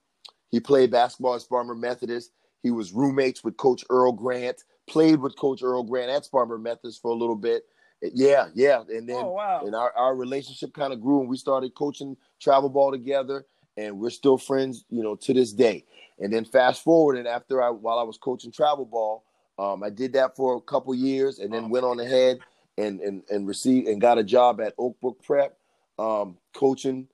[0.51, 2.33] he played basketball at Spartanburg Methodist.
[2.65, 4.65] He was roommates with Coach Earl Grant.
[4.89, 7.65] Played with Coach Earl Grant at Spartanburg Methodist for a little bit.
[8.03, 9.62] Yeah, yeah, and then oh wow!
[9.65, 13.47] and our, our relationship kind of grew and we started coaching travel ball together
[13.77, 15.85] and we're still friends you know to this day
[16.19, 19.25] and then fast forward and after i while i was coaching travel ball
[19.59, 22.39] um, i did that for a couple years and then went on ahead
[22.79, 25.57] and and and received and got a job at oakbrook prep
[25.99, 27.07] um, coaching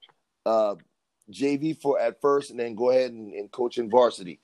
[0.47, 0.75] uh,
[1.31, 4.41] jv for at first and then go ahead and, and coaching varsity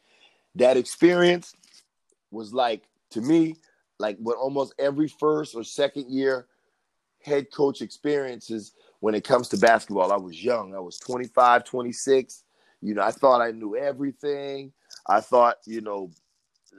[0.57, 1.55] that experience
[2.31, 3.57] was like to me
[3.99, 6.47] like what almost every first or second year
[7.23, 10.13] head coach experiences when it comes to basketball.
[10.13, 10.75] I was young.
[10.75, 12.45] I was 25, 26.
[12.83, 14.73] You know, I thought I knew everything.
[15.07, 16.11] I thought, you know,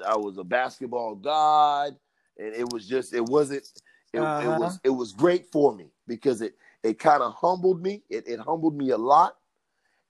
[0.05, 1.95] I was a basketball god.
[2.37, 3.67] And it was just, it wasn't,
[4.13, 4.41] it, Uh-huh.
[4.43, 8.03] it was, it was great for me because it, it kind of humbled me.
[8.09, 9.37] It, it humbled me a lot.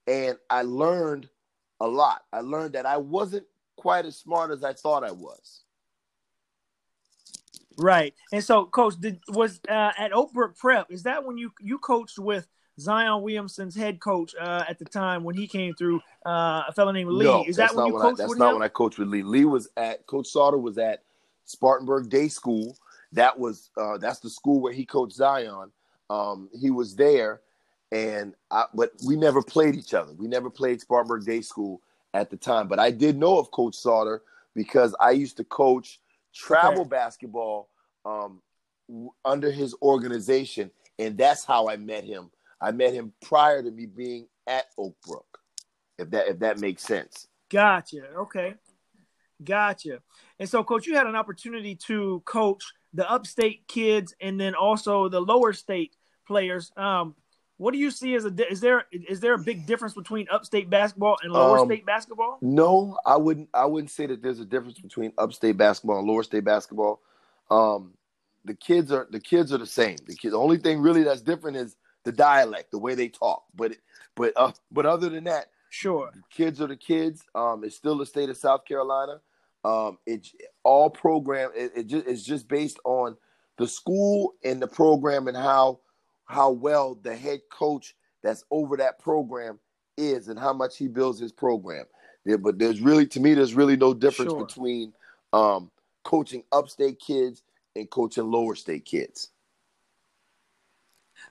[0.06, 1.28] And I learned
[1.80, 2.22] a lot.
[2.32, 3.46] I learned that I wasn't
[3.78, 5.62] quite as smart as I thought I was.
[7.78, 8.12] Right.
[8.32, 10.90] And so, coach, did was uh, at Oakbrook Prep?
[10.90, 12.48] Is that when you you coached with
[12.80, 16.00] Zion Williamson's head coach uh, at the time when he came through?
[16.26, 17.24] Uh, a fellow named Lee.
[17.24, 18.54] No, is that when you when coached I, that's not him?
[18.54, 19.22] when I coached with Lee.
[19.22, 21.04] Lee was at Coach Sartor was at
[21.44, 22.76] Spartanburg Day School.
[23.12, 25.70] That was uh, that's the school where he coached Zion.
[26.10, 27.42] Um, he was there,
[27.92, 30.14] and I, but we never played each other.
[30.14, 31.80] We never played Spartanburg Day School
[32.14, 32.68] at the time.
[32.68, 34.22] But I did know of Coach Sartor
[34.54, 36.00] because I used to coach
[36.34, 36.88] travel okay.
[36.88, 37.68] basketball
[38.04, 38.40] um,
[39.24, 42.30] under his organization, and that's how I met him.
[42.60, 45.38] I met him prior to me being at Oak Brook,
[45.98, 47.28] if that if that makes sense.
[47.50, 48.02] Gotcha.
[48.18, 48.54] Okay.
[49.42, 50.00] Gotcha.
[50.38, 55.08] And so, coach, you had an opportunity to coach the upstate kids and then also
[55.08, 55.94] the lower state
[56.26, 56.72] players.
[56.76, 57.14] Um,
[57.58, 60.70] what do you see as a is there is there a big difference between upstate
[60.70, 62.38] basketball and lower um, state basketball?
[62.40, 63.48] No, I wouldn't.
[63.52, 67.00] I wouldn't say that there's a difference between upstate basketball and lower state basketball.
[67.50, 67.94] Um,
[68.44, 69.96] the kids are the kids are the same.
[70.06, 73.42] The kids, the only thing really that's different is the dialect, the way they talk.
[73.56, 73.72] But
[74.14, 77.24] but uh, but other than that, sure, kids are the kids.
[77.34, 79.20] Um, it's still the state of South Carolina.
[79.64, 80.28] Um, it
[80.62, 81.50] all program.
[81.56, 83.16] It, it just it's just based on
[83.58, 85.80] the school and the program and how
[86.28, 89.58] how well the head coach that's over that program
[89.96, 91.86] is and how much he builds his program.
[92.24, 94.44] Yeah, but there's really, to me, there's really no difference sure.
[94.44, 94.92] between
[95.32, 95.70] um,
[96.04, 97.42] coaching upstate kids
[97.74, 99.30] and coaching lower state kids.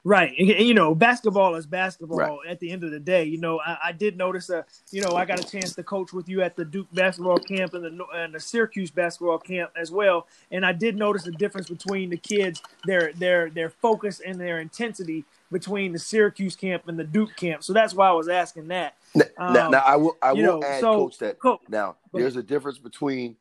[0.04, 0.34] Right.
[0.38, 2.48] And, you know, basketball is basketball right.
[2.48, 3.26] at the end of the day.
[3.26, 6.14] You know, I, I, did notice, a, you know, I got a chance to coach
[6.14, 9.92] with you at the Duke basketball camp and the, and the Syracuse basketball camp as
[9.92, 10.28] well.
[10.52, 14.60] And I did notice the difference between the kids, their, their, their focus and their
[14.60, 17.64] intensity between the Syracuse camp and the Duke camp.
[17.64, 18.96] So that's why I was asking that.
[19.16, 21.96] Now, um, now, now I will, I will know, add, so, coach, that coach, now
[22.14, 23.38] there's a difference between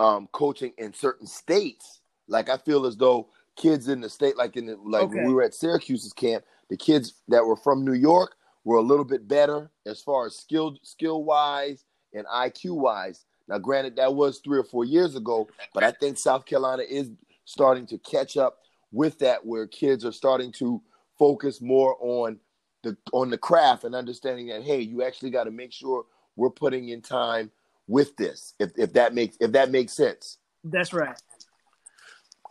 [0.00, 2.00] um, coaching in certain states.
[2.28, 5.16] Like I feel as though– kids in the state, like in the, like okay.
[5.16, 8.82] when we were at Syracuse's camp, the kids that were from New York were a
[8.82, 11.84] little bit better as far as skill skill wise
[12.14, 13.24] and IQ wise.
[13.48, 17.10] Now, granted, that was three or four years ago, but I think South Carolina is
[17.44, 18.58] starting to catch up
[18.92, 20.80] with that, where kids are starting to
[21.18, 22.38] focus more on
[22.82, 26.04] the on the craft and understanding that hey, you actually got to make sure
[26.36, 27.50] we're putting in time
[27.86, 28.54] with this.
[28.58, 30.38] If if that makes if that makes sense.
[30.64, 31.20] That's right.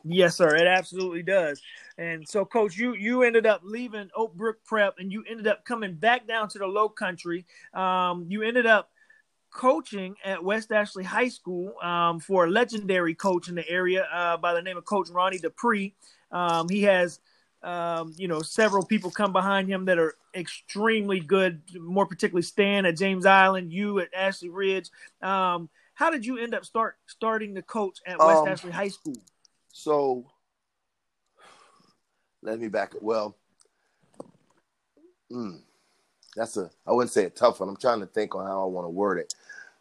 [0.03, 0.55] Yes, sir.
[0.55, 1.61] It absolutely does.
[1.97, 5.65] And so, Coach, you you ended up leaving Oak Brook Prep, and you ended up
[5.65, 7.45] coming back down to the Low Country.
[7.73, 8.89] Um, you ended up
[9.51, 14.37] coaching at West Ashley High School um, for a legendary coach in the area uh,
[14.37, 15.93] by the name of Coach Ronnie Dupree.
[16.31, 17.19] Um, he has,
[17.61, 21.61] um, you know, several people come behind him that are extremely good.
[21.75, 24.89] More particularly, Stan at James Island, you at Ashley Ridge.
[25.21, 28.87] Um, how did you end up start starting the coach at West um, Ashley High
[28.87, 29.17] School?
[29.71, 30.25] So
[32.41, 32.93] let me back.
[33.01, 33.35] Well,
[35.31, 35.59] mm,
[36.35, 37.69] that's a I wouldn't say a tough one.
[37.69, 39.33] I'm trying to think on how I want to word it.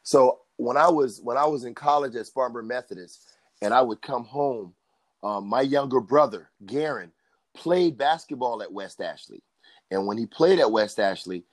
[0.03, 3.29] So when I was when I was in college at Spartanburg Methodist,
[3.63, 4.75] and I would come home,
[5.23, 7.13] um, my younger brother Garen
[7.55, 9.43] played basketball at West Ashley,
[9.91, 11.45] and when he played at West Ashley,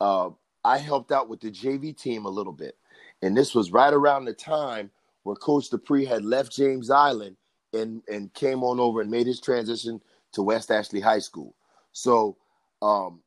[0.00, 0.30] uh,
[0.64, 2.76] I helped out with the JV team a little bit,
[3.22, 4.90] and this was right around the time
[5.22, 7.36] where Coach Dupree had left James Island
[7.74, 10.00] and and came on over and made his transition
[10.32, 11.54] to West Ashley High School.
[11.92, 12.36] So,
[12.82, 13.20] um,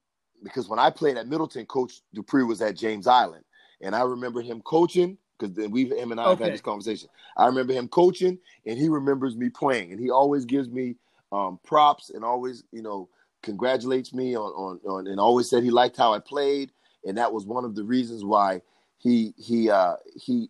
[0.44, 3.44] because when I played at Middleton, Coach Dupree was at James Island,
[3.82, 6.30] and I remember him coaching because then we him and I okay.
[6.32, 7.10] have had this conversation.
[7.38, 10.96] I remember him coaching, and he remembers me playing, and he always gives me
[11.32, 13.10] um, props and always you know
[13.44, 16.72] congratulates me on, on on and always said he liked how I played,
[17.06, 18.62] and that was one of the reasons why
[18.98, 20.50] he he uh, he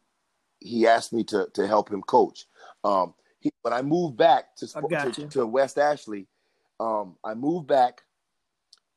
[0.59, 2.45] he asked me to to help him coach.
[2.83, 3.13] Um,
[3.61, 6.27] when I moved back to, to, to, West Ashley,
[6.79, 8.03] um, I moved back.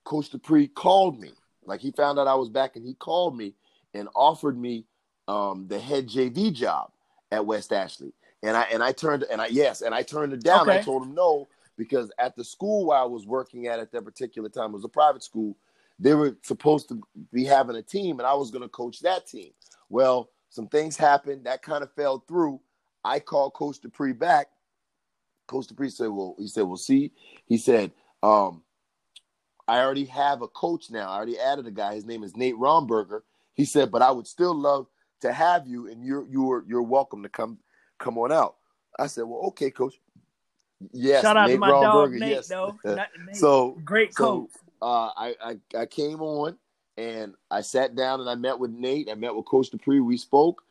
[0.04, 1.32] Coach Dupree called me.
[1.64, 3.54] Like he found out I was back, and he called me
[3.94, 4.86] and offered me
[5.28, 6.90] um, the head JV job
[7.30, 8.12] at West Ashley.
[8.42, 10.68] And I and I turned and I yes, and I turned it down.
[10.68, 10.78] Okay.
[10.78, 14.04] I told him no because at the school where I was working at at that
[14.04, 15.56] particular time was a private school.
[15.98, 19.26] They were supposed to be having a team, and I was going to coach that
[19.26, 19.52] team.
[19.90, 22.60] Well, some things happened that kind of fell through,
[23.04, 24.48] I called Coach Dupree back.
[25.46, 27.12] Coach Dupree said, "Well, he said, we'll see."
[27.46, 27.92] He said,
[28.22, 28.62] um,
[29.66, 31.10] "I already have a coach now.
[31.10, 31.94] I already added a guy.
[31.94, 33.22] His name is Nate Romberger."
[33.54, 34.86] He said, "But I would still love
[35.22, 37.58] to have you, and you're you're you're welcome to come
[37.98, 38.56] come on out."
[38.98, 39.94] I said, "Well, okay, Coach."
[40.92, 42.48] Yes, shout out Nate to my Romberger, dog Nate, yes.
[42.48, 42.78] though.
[42.84, 43.36] Nate.
[43.36, 44.50] so great coach.
[44.52, 46.56] So, uh, I, I I came on
[46.96, 49.08] and I sat down and I met with Nate.
[49.10, 50.00] I met with Coach Dupree.
[50.00, 50.62] We spoke,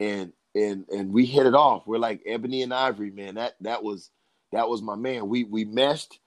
[0.00, 1.86] and and and we hit it off.
[1.86, 3.36] We're like ebony and ivory, man.
[3.36, 4.10] That that was
[4.52, 5.28] that was my man.
[5.28, 6.18] We we meshed.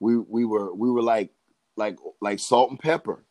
[0.00, 1.30] We we were we were like
[1.76, 3.24] like like salt and pepper.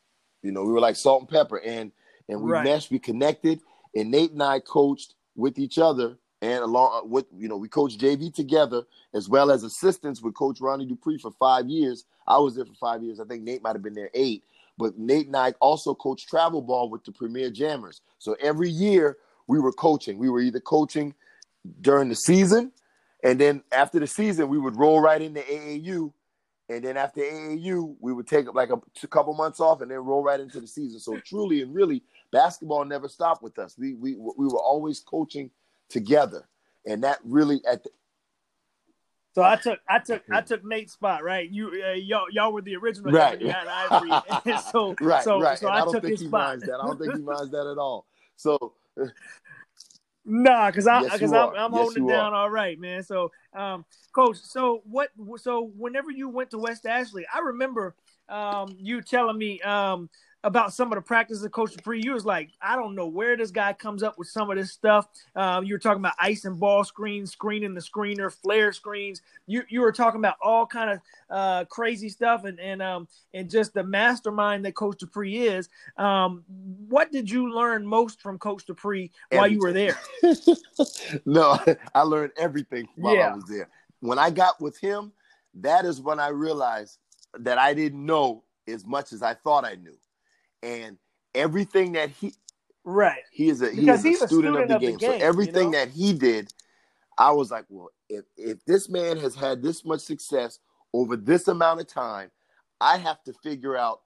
[0.44, 1.92] You know, we were like salt and pepper, and
[2.28, 2.64] and we right.
[2.64, 2.92] meshed.
[2.92, 3.62] We connected,
[3.96, 7.70] and Nate and I coached with each other, and along uh, with you know we
[7.70, 8.84] coached JV together
[9.14, 12.06] as well as assistants with Coach Ronnie Dupree for five years.
[12.28, 13.20] I was there for five years.
[13.20, 14.44] I think Nate might have been there eight,
[14.78, 18.02] but Nate and I also coached travel ball with the Premier Jammers.
[18.20, 19.18] So every year
[19.52, 20.18] we were coaching.
[20.18, 21.14] We were either coaching
[21.82, 22.72] during the season,
[23.22, 26.14] and then after the season we would roll right into AAU,
[26.70, 29.98] and then after AAU we would take like a, a couple months off and then
[29.98, 31.02] roll right into the season.
[31.02, 33.76] So truly and really, basketball never stopped with us.
[33.78, 35.52] We we we were always coaching
[35.90, 36.48] together,
[36.86, 37.90] and that really at the,
[39.36, 41.50] so I took I took I took Nate's spot, right?
[41.50, 43.38] You uh, y'all y'all were the original right.
[44.72, 45.60] So right, so, right.
[45.60, 46.32] So I, I don't think he spot.
[46.32, 46.80] minds that.
[46.82, 48.08] I don't think he minds that at all.
[48.38, 48.58] So
[50.26, 51.54] Nah, because I Yes, because you I'm.
[51.56, 52.34] I'm Yes, holding it down are.
[52.34, 53.04] all right, man.
[53.04, 55.10] So, um, coach, so what?
[55.38, 57.96] So whenever you went to West Ashley, I remember
[58.30, 60.10] um you telling me um
[60.44, 62.02] about some of the practices of Coach Dupree.
[62.04, 64.72] You was like, I don't know where this guy comes up with some of this
[64.72, 65.08] stuff.
[65.36, 69.22] Um, you were talking about ice and ball screens, screening the screener, flare screens.
[69.46, 73.50] You you were talking about all kind of uh crazy stuff and and um and
[73.50, 75.70] just the mastermind that Coach Dupree is.
[75.98, 76.44] Um,
[76.88, 79.98] what did you learn most from Coach Dupree while you were there?
[81.26, 81.60] no,
[81.96, 83.32] I learned everything while Yeah.
[83.32, 83.70] I was there.
[84.00, 85.12] When I got with him,
[85.56, 86.98] that is when I realized
[87.40, 89.96] that I didn't know as much as I thought I knew.
[90.64, 90.98] And
[91.34, 92.34] everything that he
[92.84, 93.22] Right.
[93.32, 94.80] he is a he Because is a he's a student, student of of the the
[94.80, 94.98] game.
[94.98, 95.80] game, so you everything know?
[95.80, 96.52] that he did,
[97.18, 100.60] I was like, well, if if this man has had this much success
[100.94, 102.32] over this amount of time,
[102.80, 104.02] I have to figure out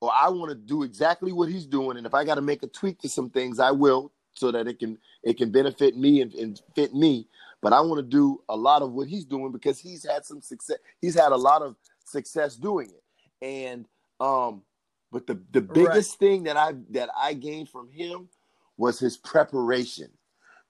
[0.00, 1.96] or I want to do exactly what he's doing.
[1.96, 4.66] And if I got to make a tweak to some things, I will so that
[4.66, 7.28] it can it can benefit me and, and fit me.
[7.62, 10.42] But I want to do a lot of what he's doing because he's had some
[10.42, 10.78] success.
[11.00, 13.44] He's had a lot of success doing it.
[13.46, 13.86] And
[14.20, 14.62] um,
[15.12, 18.28] but the the biggest thing that I that I gained from him
[18.78, 20.08] was his preparation.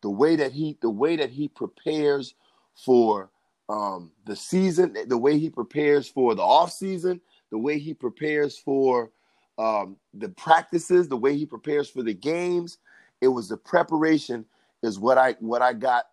[0.02, 2.34] The way that he the way that he prepares
[2.74, 3.30] for
[3.68, 7.20] um the season, the way he prepares for the off season,
[7.50, 9.12] the way he prepares for
[9.58, 12.78] um, the practices, the way he prepares for the games.
[13.20, 14.44] It was the preparation
[14.82, 16.06] is what I what I got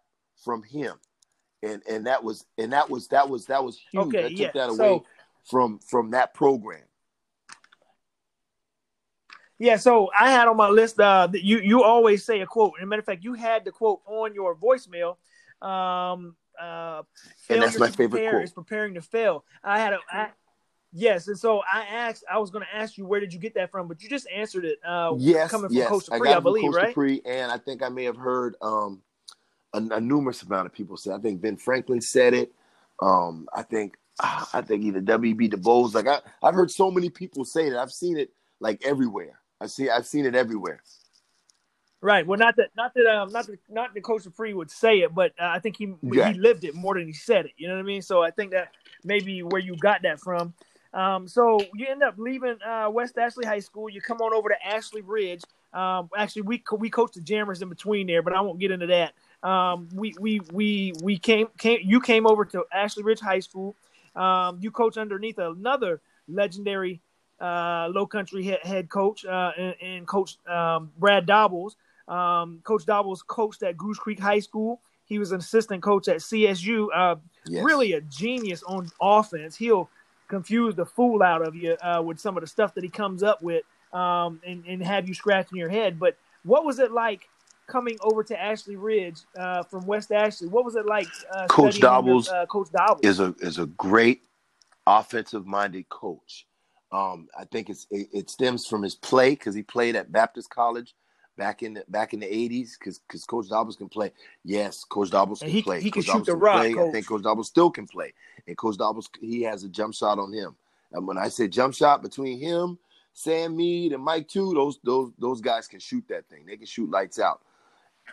[0.43, 0.95] from him,
[1.63, 4.07] and and that was and that was that was that was huge.
[4.07, 4.51] Okay, I took yeah.
[4.53, 5.05] that away So-
[5.45, 6.83] from from that program.
[9.59, 12.73] Yeah, so I had on my list uh that you you always say a quote.
[12.77, 15.17] And a matter of fact, you had the quote on your voicemail.
[15.61, 17.03] Um uh
[17.49, 18.43] And that's my favorite prepare quote.
[18.43, 19.43] is preparing to fail.
[19.63, 20.29] I had a I,
[20.93, 23.69] yes, and so I asked I was gonna ask you where did you get that
[23.69, 26.33] from, but you just answered it uh yes, coming from yes, Coach I Dupree, I,
[26.35, 26.87] from believe, Coach right?
[26.87, 29.01] Dupree, and I think I may have heard um,
[29.73, 31.11] a, a numerous amount of people say.
[31.11, 32.53] I think Ben Franklin said it.
[33.01, 35.93] Um, I think ah, I think either WB DeBose.
[35.93, 37.75] Like I, I've heard so many people say it.
[37.75, 39.39] I've seen it like everywhere.
[39.61, 39.89] I see.
[39.89, 40.81] I've seen it everywhere.
[42.01, 42.25] Right.
[42.25, 45.13] Well, not that, not that, um, not that, not that Coach Dupree would say it,
[45.13, 46.31] but uh, I think he Yeah.
[46.31, 47.51] he lived it more than he said it.
[47.57, 48.01] You know what I mean?
[48.01, 48.71] So I think that
[49.03, 50.53] maybe where you got that from.
[50.93, 53.89] Um, so you end up leaving uh, West Ashley High School.
[53.89, 55.41] You come on over to Ashley Ridge.
[55.73, 58.87] Um, actually, we we coached the Jammers in between there, but I won't get into
[58.87, 59.13] that.
[59.47, 63.75] Um, we we we we came came you came over to Ashley Ridge High School.
[64.15, 67.01] Um, you coach underneath another legendary
[67.41, 71.75] uh, Low Country head, head coach uh, and, and Coach um, Brad Dobbles.
[72.07, 74.81] Um, coach Dobbles coached at Goose Creek High School.
[75.05, 76.87] He was an assistant coach at CSU.
[76.95, 77.15] Uh,
[77.49, 77.63] Yes.
[77.63, 79.55] Really a genius on offense.
[79.55, 79.89] He'll
[80.27, 83.23] confuse the fool out of you uh, with some of the stuff that he comes
[83.23, 85.99] up with um, and, and have you scratching your head.
[85.99, 87.27] But what was it like
[87.67, 90.47] coming over to Ashley Ridge uh, from West Ashley?
[90.47, 93.01] What was it like uh, Coach under, Dobbles uh, Coach Dobbles?
[93.03, 94.21] is a is a great
[94.85, 96.45] offensive minded coach.
[96.91, 100.49] Um, I think it's it, it stems from his play because he played at Baptist
[100.49, 100.95] College
[101.37, 104.11] back in the, back in the eighties because because Coach Dobbles can play.
[104.43, 105.81] Yes, Coach Dobbles can he- play.
[105.81, 106.71] he can shoot the rock, play.
[106.71, 108.13] I think Coach Dobbles still can play,
[108.47, 110.55] and Coach Dobbles he has a jump shot on him.
[110.91, 112.79] And when I say jump shot between him,
[113.13, 116.45] Sam Mead, and Mike too, those those those guys can shoot that thing.
[116.45, 117.41] They can shoot lights out.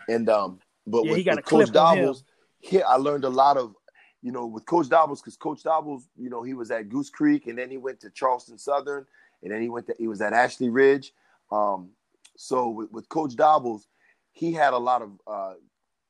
[0.08, 2.04] And um, but Yeah, with, he got with Coach clip on him.
[2.04, 2.24] Dobbles,
[2.60, 3.74] here I learned a lot of
[4.22, 7.46] you know, with Coach Dobbles, because Coach Dobbles, you know, he was at Goose Creek,
[7.46, 9.06] and then he went to Charleston Southern,
[9.42, 11.12] and then he went to he was at Ashley Ridge.
[11.50, 11.90] Um,
[12.36, 13.88] so with, with Coach Dobbles,
[14.32, 15.54] he had a lot of uh,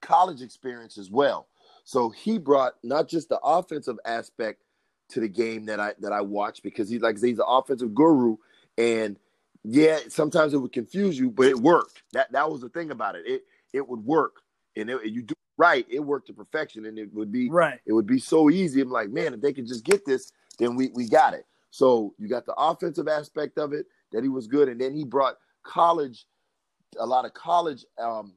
[0.01, 1.49] college experience as well.
[1.85, 4.63] So he brought not just the offensive aspect
[5.11, 8.37] to the game that I that I watched because he's like he's an offensive guru,
[8.77, 9.19] and
[9.63, 12.03] yeah, sometimes it would confuse you, but it worked.
[12.13, 13.27] That that was the thing about it.
[13.27, 13.43] It
[13.73, 14.43] it would work,
[14.75, 15.87] and it, you do right.
[15.89, 17.81] It worked to perfection, and it would be right.
[17.87, 18.81] it would be so easy.
[18.81, 21.47] I'm like, man, if they could just get this, then we we got it.
[21.71, 25.05] So you got the offensive aspect of it that he was good, and then he
[25.05, 26.25] brought college,
[26.99, 28.33] a lot of college um,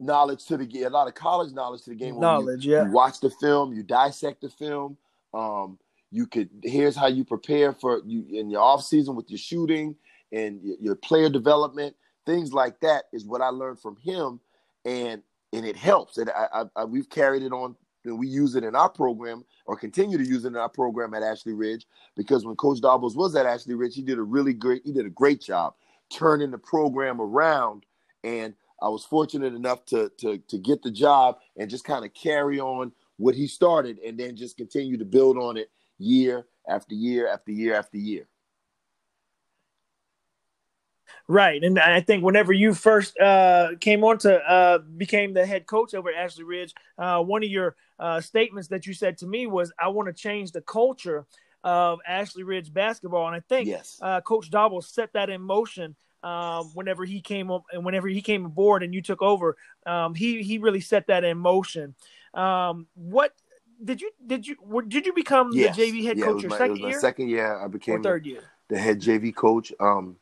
[0.00, 2.16] knowledge to the game, a lot of college knowledge to the game.
[2.16, 2.84] where you- Knowledge, yeah.
[2.84, 4.96] You watch the film, you dissect the film,
[5.34, 5.78] um,
[6.10, 9.94] you could here's how you prepare for you in your off season with your shooting
[10.32, 11.94] and your, your player development
[12.24, 14.40] things like that is what i learned from him
[14.86, 15.22] and
[15.52, 17.74] and it helps and I, I, I, we've carried it on
[18.04, 21.14] and we use it in our program or continue to use it in our program
[21.14, 21.86] at ashley ridge
[22.16, 25.06] because when coach Daubos was at ashley ridge he did a really great he did
[25.06, 25.74] a great job
[26.12, 27.84] turning the program around
[28.24, 32.14] and i was fortunate enough to to, to get the job and just kind of
[32.14, 36.94] carry on what he started and then just continue to build on it year after
[36.94, 38.26] year after year after year.
[41.26, 45.66] Right, and I think whenever you first uh, came on to uh, became the head
[45.66, 49.26] coach over at Ashley Ridge, uh, one of your uh, statements that you said to
[49.26, 51.26] me was, "I want to change the culture
[51.64, 53.98] of Ashley Ridge basketball," and I think yes.
[54.00, 58.20] Uh, coach Daubos set that in motion um, whenever he came up and whenever he
[58.20, 59.56] came aboard and you took over.
[59.86, 61.94] Um, he he really set that in motion.
[62.34, 63.32] Um, what
[63.82, 64.56] did you did you
[64.88, 65.76] did you become yes.
[65.76, 67.00] the JV head yeah, coach your my, second year?
[67.00, 68.42] second year, I became or third year.
[68.68, 69.72] The head JV coach.
[69.80, 70.16] Um,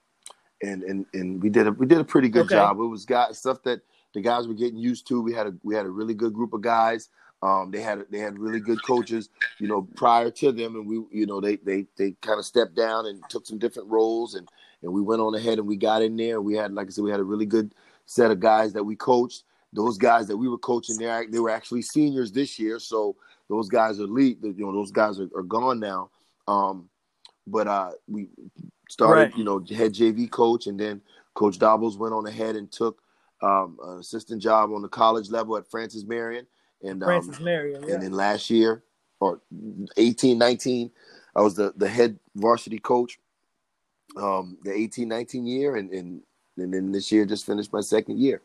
[0.63, 2.55] and and and we did a we did a pretty good okay.
[2.55, 2.79] job.
[2.79, 3.81] It was guys stuff that
[4.15, 5.21] the guys were getting used to.
[5.21, 7.11] We had a we had a really good group of guys.
[7.43, 9.29] Um, they had they had really good coaches,
[9.59, 12.75] you know, prior to them, and we, you know, they they they kind of stepped
[12.75, 14.49] down and took some different roles, and
[14.83, 16.41] and we went on ahead and we got in there.
[16.41, 17.75] We had, like I said, we had a really good
[18.07, 19.45] set of guys that we coached.
[19.73, 23.17] Those guys that we were coaching, they they were actually seniors this year, so
[23.51, 24.39] those guys are lead.
[24.43, 26.11] You know, those guys are, are gone now.
[26.49, 26.89] Um,
[27.47, 28.29] but uh, we
[28.89, 29.37] started, right.
[29.37, 31.01] you know, head JV coach, and then
[31.35, 33.01] Coach Daubos went on ahead and took
[33.43, 36.47] um, an assistant job on the college level at Francis Marion.
[36.83, 37.95] And um, Francis Marion, yeah.
[37.95, 38.83] and then last year
[39.21, 39.41] or
[39.97, 40.91] 18, 19,
[41.35, 43.19] I was the, the head varsity coach.
[44.17, 46.23] Um, the 18, 19 year, and, and
[46.57, 48.41] and then this year just finished my second year.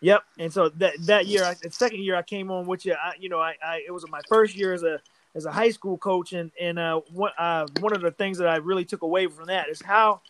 [0.00, 0.22] Yep.
[0.38, 2.94] And so that that year, the second year, I came on with you.
[2.94, 5.00] I, you know, I, I it was my first year as a
[5.34, 8.48] as a high school coach, and and uh, one uh, one of the things that
[8.48, 10.20] I really took away from that is how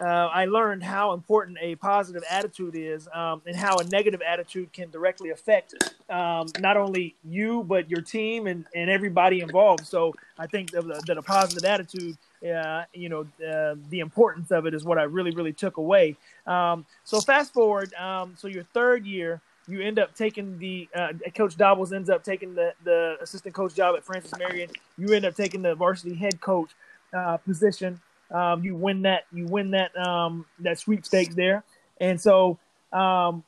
[0.00, 4.72] uh, I learned how important a positive attitude is, um, and how a negative attitude
[4.72, 5.74] can directly affect
[6.10, 9.86] um, not only you but your team and, and everybody involved.
[9.86, 14.66] So I think that, that a positive attitude uh, you know, uh, the importance of
[14.66, 16.16] it is what I really, really took away.
[16.46, 21.12] Um, so fast forward, um, so your third year, you end up taking the uh,
[21.34, 24.70] coach Daubos ends up taking the, the assistant coach job at Francis Marion.
[24.98, 26.70] You end up taking the varsity head coach
[27.12, 28.00] uh, position.
[28.30, 29.24] Um, you win that.
[29.32, 31.64] You win that um, that sweepstakes there.
[32.00, 32.58] And so,
[32.92, 33.44] um,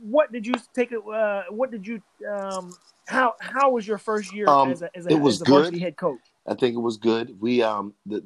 [0.00, 0.92] what did you take?
[0.92, 2.02] Uh, what did you?
[2.28, 2.72] Um,
[3.06, 5.44] how how was your first year um, as a, as a, it was as a
[5.44, 5.52] good.
[5.52, 6.20] varsity head coach?
[6.46, 7.40] I think it was good.
[7.40, 8.22] We um the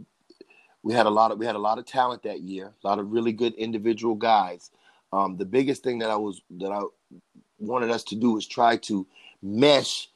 [0.83, 2.99] we had a lot of we had a lot of talent that year, a lot
[2.99, 4.71] of really good individual guys.
[5.13, 6.83] Um, the biggest thing that I was that I
[7.59, 9.07] wanted us to do was try to
[9.43, 10.09] mesh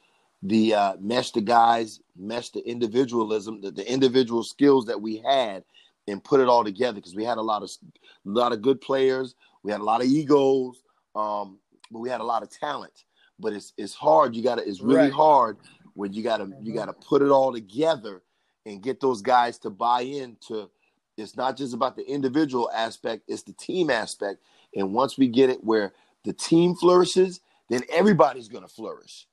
[0.43, 5.63] the uh, mesh the guys, mesh the individualism, the, the individual skills that we had,
[6.07, 8.79] and put it all together because we had a lot of a lot of good
[8.81, 10.83] players, we had a lot of egos,
[11.15, 11.57] um,
[11.91, 13.05] but we had a lot of talent.
[13.39, 14.35] But it's it's hard.
[14.35, 15.13] You gotta it's really right.
[15.13, 15.57] hard
[15.93, 18.21] when you gotta you gotta put it all together
[18.65, 20.69] and get those guys to buy into
[21.17, 24.39] it's not just about the individual aspect, it's the team aspect.
[24.75, 25.93] And once we get it where
[26.27, 29.25] the team flourishes, then everybody's gonna flourish.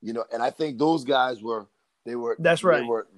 [0.00, 1.66] You know, and I think those guys were
[2.04, 2.80] they were that's right.
[2.80, 3.08] They were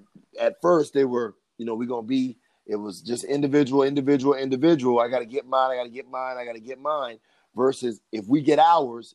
[0.41, 4.99] at first they were, you know, we're gonna be it was just individual, individual, individual.
[4.99, 7.19] I gotta get mine, I gotta get mine, I gotta get mine.
[7.55, 9.15] Versus if we get ours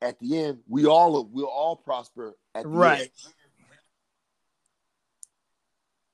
[0.00, 3.00] at the end, we all we'll all prosper at the right.
[3.02, 3.10] end.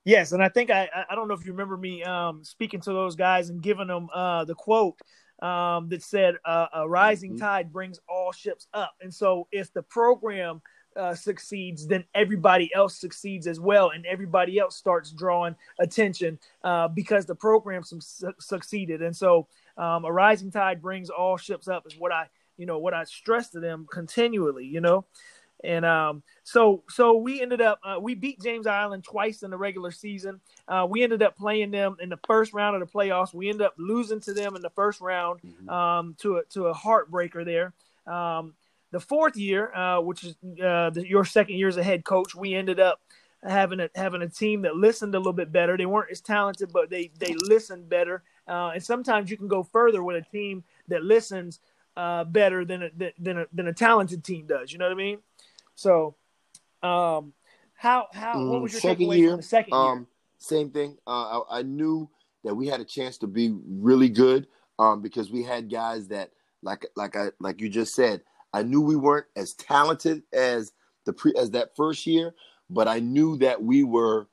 [0.05, 2.93] Yes, and I think I I don't know if you remember me um, speaking to
[2.93, 4.97] those guys and giving them uh, the quote
[5.41, 7.41] um, that said uh, a rising mm-hmm.
[7.41, 10.61] tide brings all ships up, and so if the program
[10.97, 16.89] uh, succeeds, then everybody else succeeds as well, and everybody else starts drawing attention uh,
[16.89, 21.86] because the program su- succeeded, and so um, a rising tide brings all ships up
[21.86, 22.26] is what I
[22.57, 25.07] you know what I stress to them continually, you know.
[25.64, 29.56] And um, so so we ended up uh, we beat James Island twice in the
[29.56, 30.40] regular season.
[30.68, 33.34] Uh, we ended up playing them in the first round of the playoffs.
[33.34, 35.68] We ended up losing to them in the first round mm-hmm.
[35.68, 37.72] um, to a to a heartbreaker there.
[38.12, 38.54] Um,
[38.90, 42.34] the fourth year, uh, which is uh, the, your second year as a head coach,
[42.34, 43.00] we ended up
[43.42, 45.76] having a having a team that listened a little bit better.
[45.76, 48.22] They weren't as talented, but they they listened better.
[48.46, 51.61] Uh, and sometimes you can go further with a team that listens
[51.96, 54.72] uh, better than a, than a, than a talented team does.
[54.72, 55.18] You know what I mean?
[55.78, 56.16] So,
[56.82, 57.32] um,
[57.74, 59.36] how how mm, what was your second year?
[59.36, 59.80] the second year?
[59.80, 60.08] Um,
[60.38, 60.98] same thing.
[61.06, 62.10] Uh, I, I, knew
[62.42, 64.48] that we had a chance to be really good
[64.80, 68.22] um, because we had guys that like like I like you just said.
[68.52, 70.72] I knew we weren't as talented as
[71.06, 72.34] the pre as that first year,
[72.68, 74.26] but I knew that we were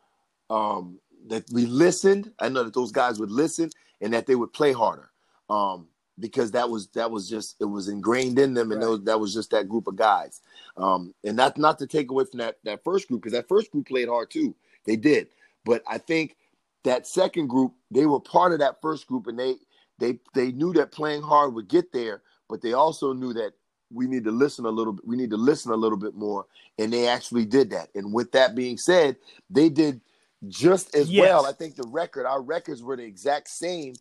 [0.50, 2.32] um, that we listened.
[2.40, 3.70] I know that those guys would listen
[4.02, 5.12] and that they would play harder.
[5.48, 5.90] Um,
[6.20, 9.06] because that was that was just it was ingrained in them, and right.
[9.06, 10.42] that was just that group of guys.
[10.78, 13.72] Um, and that's not to take away from that that first group because that first
[13.72, 14.56] group played hard too.
[14.86, 15.28] They did,
[15.66, 16.38] but I think
[16.84, 19.56] that second group they were part of that first group, and they
[20.00, 23.54] they they knew that playing hard would get there, but they also knew that
[23.92, 25.06] we need to listen a little bit.
[25.06, 26.46] We need to listen a little bit more,
[26.78, 27.90] and they actually did that.
[27.96, 29.18] And with that being said,
[29.50, 30.02] they did
[30.48, 31.22] just as yes.
[31.22, 31.46] well.
[31.46, 33.94] I think the record, our records were the exact same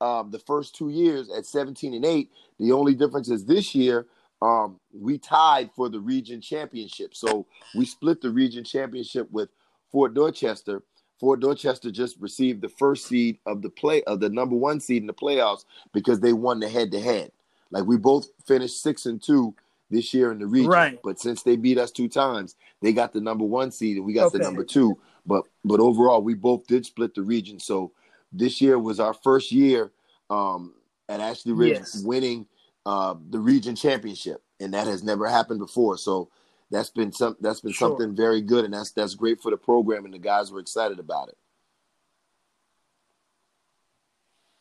[0.00, 2.30] um, the first two years at 17 and 8.
[2.58, 4.06] The only difference is this year
[4.42, 7.14] um, we tied for the region championship.
[7.14, 9.48] So we split the region championship with
[9.90, 10.82] Fort Dorchester.
[11.18, 15.02] Fort Dorchester just received the first seed of the play of the number one seed
[15.02, 17.32] in the playoffs because they won the head to head.
[17.70, 19.54] Like we both finished six and two
[19.90, 20.70] this year in the region.
[20.70, 20.98] Right.
[21.02, 24.12] But since they beat us two times, they got the number one seed and we
[24.12, 24.38] got okay.
[24.38, 24.98] the number two.
[25.24, 27.58] But but overall, we both did split the region.
[27.58, 27.92] So
[28.32, 29.92] this year was our first year
[30.30, 30.74] um,
[31.08, 32.02] at Ashley Ridge yes.
[32.02, 32.46] winning
[32.84, 35.96] uh, the region championship, and that has never happened before.
[35.98, 36.30] So
[36.70, 37.90] that's been some that's been sure.
[37.90, 40.98] something very good, and that's that's great for the program, and the guys were excited
[40.98, 41.36] about it.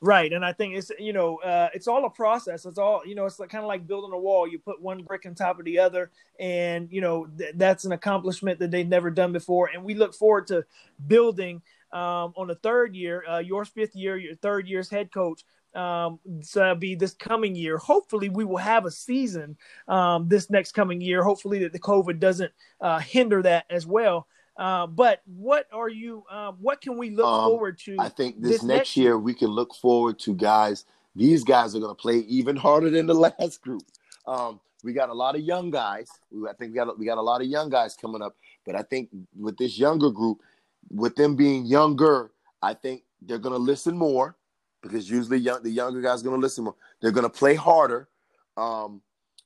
[0.02, 2.66] Right, and I think it's you know uh, it's all a process.
[2.66, 3.26] It's all you know.
[3.26, 4.48] It's like, kind of like building a wall.
[4.48, 7.92] You put one brick on top of the other, and you know th- that's an
[7.92, 9.72] accomplishment that they've never done before.
[9.74, 10.66] And we look forward to
[11.08, 11.62] building
[11.96, 15.46] um, on the third year, uh, your fifth year, your third year's head coach.
[15.74, 17.78] Um, so be this coming year.
[17.78, 19.56] Hopefully, we will have a season
[19.88, 21.24] um, this next coming year.
[21.24, 24.28] Hopefully, that the COVID doesn't uh, hinder that as well.
[24.58, 26.24] Uh, but what are you?
[26.30, 27.96] Uh, what can we look um, forward to?
[27.98, 30.86] I think this, this next, next year, year we can look forward to guys.
[31.16, 33.84] These guys are going to play even harder than the last group.
[34.28, 36.10] Um, we got a lot of young guys.
[36.48, 38.36] I think we got we got a lot of young guys coming up.
[38.66, 40.40] But I think with this younger group,
[40.90, 42.32] with them being younger,
[42.62, 44.38] I think they're going to listen more
[44.82, 46.76] because usually young, the younger guys going to listen more.
[47.02, 48.08] They're going to play harder,
[48.58, 49.02] um,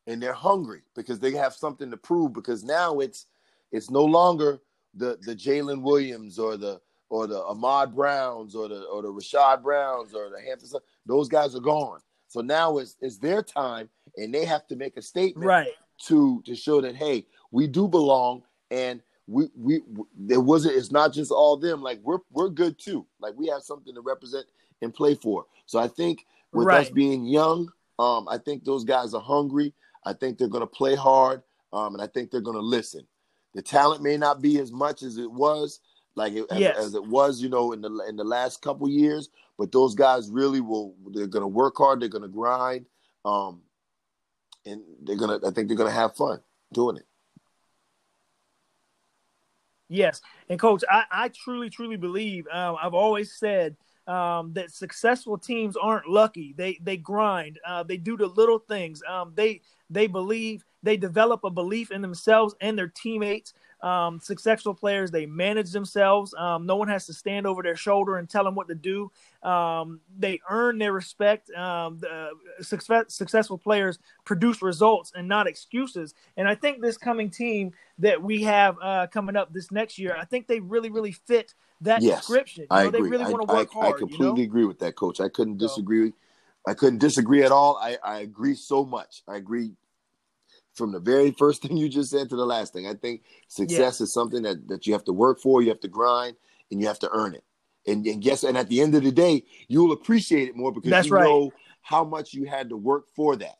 [0.07, 2.33] and they're hungry because they have something to prove.
[2.33, 3.27] Because now it's
[3.71, 4.59] it's no longer
[4.93, 9.63] the the Jalen Williams or the or the Ahmad Browns or the or the Rashad
[9.63, 10.69] Browns or the Hampton.
[11.05, 11.99] Those guys are gone.
[12.27, 15.71] So now it's it's their time, and they have to make a statement right.
[16.05, 19.81] to to show that hey, we do belong, and we we
[20.17, 21.81] there wasn't it's not just all them.
[21.81, 23.05] Like we're we're good too.
[23.19, 24.45] Like we have something to represent
[24.81, 25.45] and play for.
[25.65, 26.81] So i think with right.
[26.81, 29.73] us being young um i think those guys are hungry.
[30.05, 33.05] I think they're going to play hard um and i think they're going to listen.
[33.53, 35.79] The talent may not be as much as it was
[36.15, 36.77] like it, yes.
[36.77, 39.95] as, as, it was you know in the in the last couple years but those
[39.95, 42.85] guys really will they're going to work hard they're going to grind
[43.25, 43.61] um
[44.65, 46.39] and they're going to i think they're going to have fun
[46.73, 47.05] doing it
[49.89, 52.45] Yes, and coach, I, I truly, truly believe.
[52.51, 53.75] Um, I've always said
[54.07, 56.53] um, that successful teams aren't lucky.
[56.55, 57.59] They they grind.
[57.65, 59.01] Uh, they do the little things.
[59.09, 60.63] Um, they they believe.
[60.83, 66.33] They develop a belief in themselves and their teammates um, successful players they manage themselves
[66.37, 69.11] um, no one has to stand over their shoulder and tell them what to do
[69.43, 72.29] um, they earn their respect um, the
[72.61, 78.21] success, successful players produce results and not excuses and i think this coming team that
[78.21, 82.01] we have uh, coming up this next year i think they really really fit that
[82.01, 83.01] yes, description you I know, agree.
[83.01, 84.43] they really I, want to work I, hard I completely you know?
[84.43, 86.15] agree with that coach i couldn't disagree so,
[86.67, 87.77] I couldn't disagree at all.
[87.77, 89.23] I, I agree so much.
[89.27, 89.71] I agree
[90.79, 92.87] from the very first thing you just said to the last thing.
[92.87, 94.03] I think success yeah.
[94.05, 96.35] is something that, that you have to work for, you have to grind,
[96.71, 97.43] and you have to earn it.
[97.85, 100.89] And, and guess and at the end of the day, you'll appreciate it more because
[100.89, 101.23] That's you right.
[101.23, 101.51] know
[101.81, 103.57] how much you had to work for that.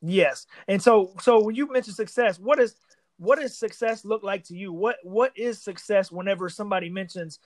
[0.00, 0.46] Yes.
[0.68, 2.76] And so so when you mention success, what is
[3.18, 4.72] what does success look like to you?
[4.72, 7.38] What what is success whenever somebody mentions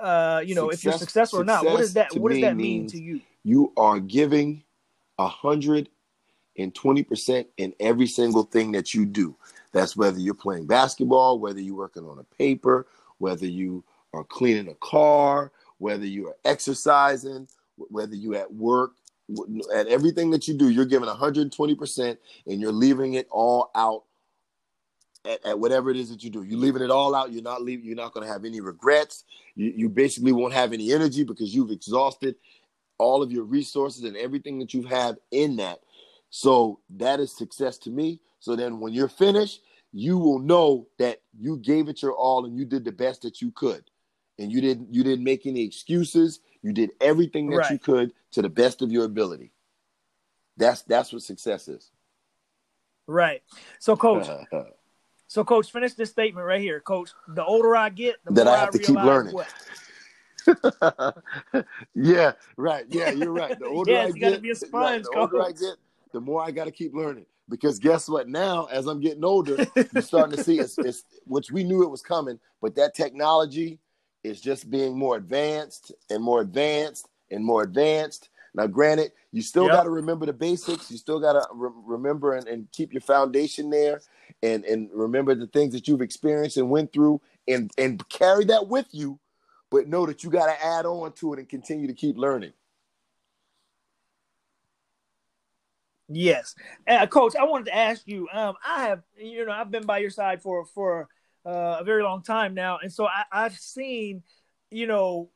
[0.00, 1.64] uh you know success, if you're successful or not?
[1.64, 3.20] What does that what does that mean to you?
[3.42, 4.62] You are giving
[5.18, 5.88] a hundred
[6.58, 9.36] and twenty percent in every single thing that you do.
[9.72, 12.86] That's whether you're playing basketball, whether you're working on a paper,
[13.18, 18.92] whether you are cleaning a car, whether you are exercising, whether you're at work,
[19.74, 24.04] at everything that you do, you're giving 120% and you're leaving it all out
[25.24, 26.42] at, at, whatever it is that you do.
[26.42, 27.32] You're leaving it all out.
[27.32, 29.24] You're not leaving, you're not going to have any regrets.
[29.54, 32.36] You, you basically won't have any energy because you've exhausted
[32.98, 35.80] all of your resources and everything that you have in that.
[36.30, 38.20] So that is success to me.
[38.40, 42.56] So then when you're finished, you will know that you gave it your all and
[42.56, 43.84] you did the best that you could.
[44.38, 46.40] And you didn't you didn't make any excuses.
[46.62, 47.70] You did everything that right.
[47.70, 49.52] you could to the best of your ability.
[50.58, 51.90] That's that's what success is.
[53.06, 53.42] Right.
[53.78, 54.26] So, coach.
[55.26, 57.10] so, coach, finish this statement right here, coach.
[57.28, 59.34] The older I get, the that more I have I to keep learning.
[59.34, 59.52] What?
[61.94, 62.84] yeah, right.
[62.88, 63.58] Yeah, you're right.
[63.58, 65.76] The older yes, I gotta get, be a sponge, right, the older I get,
[66.12, 67.26] the more I got to keep learning.
[67.48, 68.28] Because guess what?
[68.28, 69.56] Now, as I'm getting older,
[69.92, 73.78] you're starting to see it's, it's which we knew it was coming, but that technology
[74.24, 78.30] is just being more advanced and more advanced and more advanced.
[78.54, 79.72] Now, granted, you still Yep.
[79.72, 80.90] got to remember the basics.
[80.90, 84.00] You still got to re- remember and, and keep your foundation there,
[84.42, 88.66] and and remember the things that you've experienced and went through, and and carry that
[88.68, 89.20] with you.
[89.70, 92.52] But know that you got to add on to it and continue to keep learning.
[96.08, 96.54] Yes,
[96.86, 97.34] uh, coach.
[97.34, 98.28] I wanted to ask you.
[98.32, 101.08] Um, I have, you know, I've been by your side for for
[101.44, 104.22] uh, a very long time now, and so I, I've seen,
[104.70, 105.30] you know,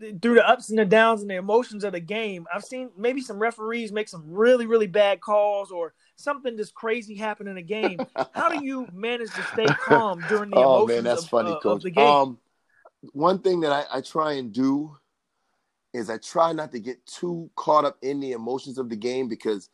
[0.00, 2.46] th- through the ups and the downs and the emotions of the game.
[2.52, 7.16] I've seen maybe some referees make some really really bad calls or something just crazy
[7.16, 8.00] happen in a game.
[8.32, 11.50] How do you manage to stay calm during the oh emotions man, that's of, funny,
[11.50, 12.06] uh, of the game?
[12.06, 12.38] Um,
[13.12, 14.96] one thing that I, I try and do
[15.92, 19.28] is I try not to get too caught up in the emotions of the game
[19.28, 19.70] because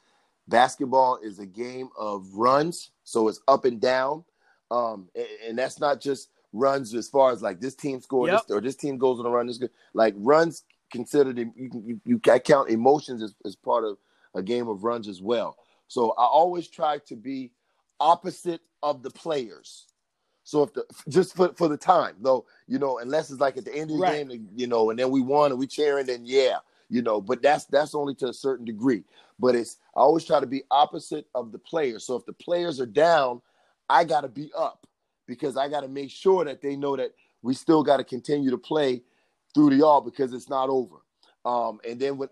[0.48, 4.24] basketball is a game of runs, so it's up and down,
[4.70, 8.42] um, and, and that's not just runs as far as like this team scored Yep.
[8.50, 9.46] or this team goes on a run.
[9.46, 13.84] This good like runs considered you can you, you I count emotions as, as part
[13.84, 13.98] of
[14.34, 15.56] a game of runs as well.
[15.88, 17.52] So I always try to be
[17.98, 19.86] opposite of the players.
[20.51, 23.64] So if the just for, for the time though, you know, unless it's like at
[23.64, 24.28] the end of the Right.
[24.28, 26.57] game, you know, and then we won and we cheering, then yeah,
[26.88, 29.05] you know, but that's that's only to a certain degree.
[29.38, 32.05] But it's I always try to be opposite of the players.
[32.05, 33.40] So if the players are down,
[33.88, 34.86] I got to be up
[35.28, 38.51] because I got to make sure that they know that we still got to continue
[38.51, 39.03] to play
[39.55, 40.96] through the all because it's not over.
[41.44, 42.28] Um, and then when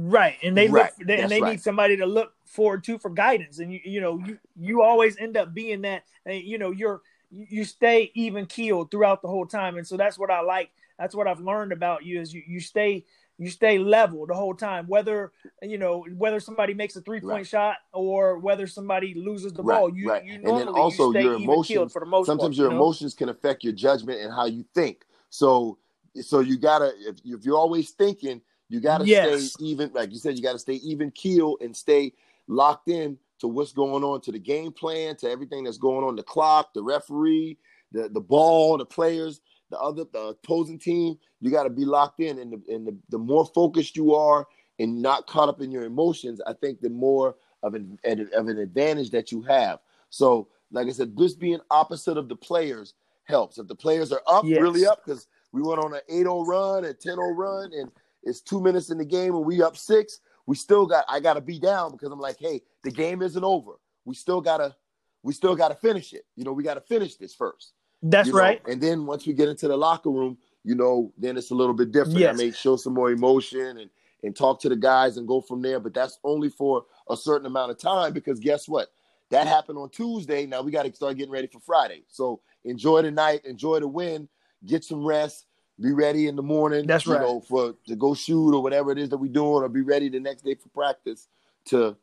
[0.00, 1.52] Right, and they Right, look, they, and they right.
[1.52, 5.16] need somebody to look forward to for guidance, and you you know you you always
[5.18, 9.44] end up being that, and you know you're you stay even keeled throughout the whole
[9.46, 10.70] time, and so that's what I like.
[11.00, 13.06] That's what I've learned about you is you you stay
[13.38, 15.32] you stay level the whole time, whether
[15.62, 17.46] you know whether somebody makes a three point Right.
[17.46, 19.92] shot or whether somebody loses the Right, ball.
[19.92, 20.22] You right.
[20.24, 22.58] you And then normally also you your emotions- for the most sometimes part.
[22.58, 22.82] your you know?
[22.82, 25.06] emotions can affect your judgment and how you think.
[25.30, 25.78] So
[26.20, 29.52] so you gotta if, if you're always thinking, you gotta Yes.
[29.52, 32.12] stay even like you said, you gotta stay even keel and stay
[32.46, 36.16] locked in to what's going on, to the game plan, to everything that's going on,
[36.16, 37.58] the clock, the referee,
[37.92, 39.40] the the ball, the players,
[39.70, 41.18] the other the opposing team.
[41.40, 44.46] You gotta be locked in, and the and the, the more focused you are
[44.78, 48.58] and not caught up in your emotions, I think the more of an of an
[48.58, 49.80] advantage that you have.
[50.10, 52.94] So, like I said, just being opposite of the players
[53.24, 53.58] helps.
[53.58, 54.60] If the players are up, Yes.
[54.60, 57.90] really up, because we went on an 8-0 run, a 10-0 run, and
[58.28, 61.40] it's two minutes in the game and we up six, we still got I gotta
[61.40, 63.72] be down because I'm like, hey, the game isn't over.
[64.04, 64.74] We still gotta
[65.22, 66.24] we still gotta finish it.
[66.36, 67.72] You know, we gotta finish this first.
[68.02, 68.40] That's you know?
[68.40, 68.62] right.
[68.68, 71.74] And then once we get into the locker room, you know, then it's a little
[71.74, 72.18] bit different.
[72.18, 72.34] Yes.
[72.34, 73.90] I may show some more emotion and
[74.22, 75.80] and talk to the guys and go from there.
[75.80, 78.88] But that's only for a certain amount of time because guess what?
[79.30, 80.46] That happened on Tuesday.
[80.46, 82.04] Now we got to start getting ready for Friday.
[82.08, 84.28] So enjoy the night, enjoy the win,
[84.64, 85.46] get some rest,
[85.80, 86.86] be ready in the morning.
[86.86, 87.22] That's you right.
[87.22, 90.08] know, for to go shoot or whatever it is that we're doing, or be ready
[90.08, 91.28] the next day for practice
[91.66, 91.96] to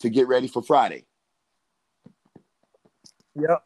[0.00, 1.04] to get ready for Friday.
[3.34, 3.62] Yep.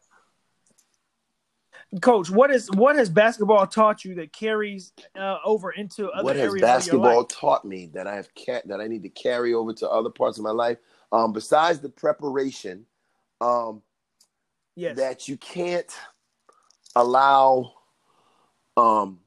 [2.01, 6.37] Coach, what is what has basketball taught you that carries uh, over into other what
[6.37, 9.09] has areas of your basketball taught me that I have ca- that I need to
[9.09, 10.79] carry over to other parts of my life?
[11.13, 12.87] Um, besides the preparation,
[13.41, 13.83] um,
[14.75, 14.97] Yes.
[14.97, 15.91] that you can't
[16.95, 17.73] allow.
[18.77, 19.21] Um,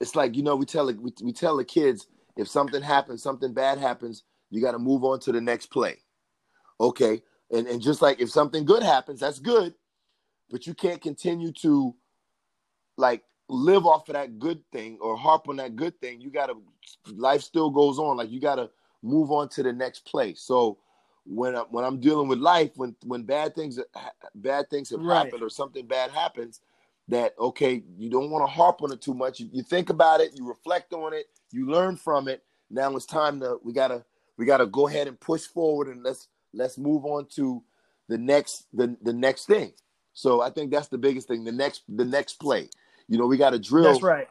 [0.00, 2.06] it's like you know we tell we, we tell the kids
[2.36, 5.98] if something happens, something bad happens, you got to move on to the next play.
[6.80, 9.74] Okay, and and just like if something good happens, that's good,
[10.50, 11.94] but you can't continue to
[12.96, 16.20] like live off of that good thing or harp on that good thing.
[16.20, 16.56] You got to
[17.14, 18.16] life still goes on.
[18.16, 18.70] Like you got to
[19.02, 20.40] move on to the next place.
[20.40, 20.78] So
[21.24, 23.78] when I, when I'm dealing with life, when when bad things
[24.34, 25.24] bad things have Right.
[25.24, 26.60] happened or something bad happens,
[27.08, 29.40] that okay, you don't want to harp on it too much.
[29.40, 32.42] You, you think about it, you reflect on it, you learn from it.
[32.70, 34.04] Now it's time to we gotta
[34.36, 37.62] we gotta go ahead and push forward and let's let's move on to
[38.08, 39.72] the next the the next thing.
[40.14, 41.44] So I think that's the biggest thing.
[41.44, 42.68] The next the next play.
[43.08, 44.28] You know, we got a drill That's right.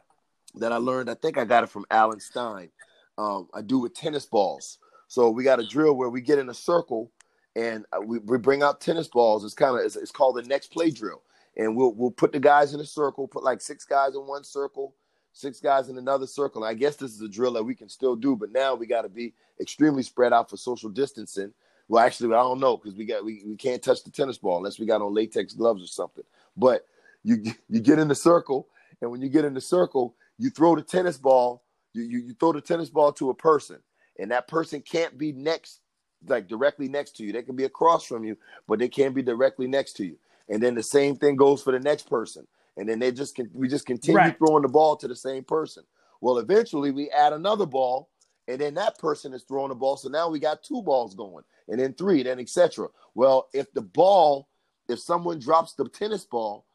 [0.56, 1.08] that I learned.
[1.08, 2.70] I think I got it from Alan Stein.
[3.16, 4.78] Um, I do with tennis balls.
[5.08, 7.10] So we got a drill where we get in a circle
[7.54, 9.44] and uh, we, we bring out tennis balls.
[9.44, 11.22] It's kind of it's, it's called the next play drill,
[11.56, 14.44] and we'll we'll put the guys in a circle, put like six guys in one
[14.44, 14.94] circle,
[15.32, 16.64] six guys in another circle.
[16.64, 19.02] I guess this is a drill that we can still do, but now we got
[19.02, 21.52] to be extremely spread out for social distancing.
[21.88, 24.58] Well, actually, I don't know because we got we, we can't touch the tennis ball
[24.58, 26.24] unless we got on latex gloves or something.
[26.56, 26.86] But
[27.22, 28.68] you you get in the circle,
[29.00, 31.62] and when you get in the circle, you throw the tennis ball.
[31.92, 33.78] You, you, you throw the tennis ball to a person,
[34.18, 35.80] and that person can't be next,
[36.26, 37.32] like directly next to you.
[37.32, 38.36] They can be across from you,
[38.68, 40.18] but they can't be directly next to you.
[40.48, 42.46] And then the same thing goes for the next person.
[42.76, 44.38] And then they just can we just continue right.
[44.38, 45.84] throwing the ball to the same person.
[46.20, 48.10] Well, eventually we add another ball,
[48.48, 49.96] and then that person is throwing the ball.
[49.96, 52.88] So now we got two balls going, and then three, then etc.
[53.14, 54.48] Well, if the ball,
[54.88, 56.66] if someone drops the tennis ball,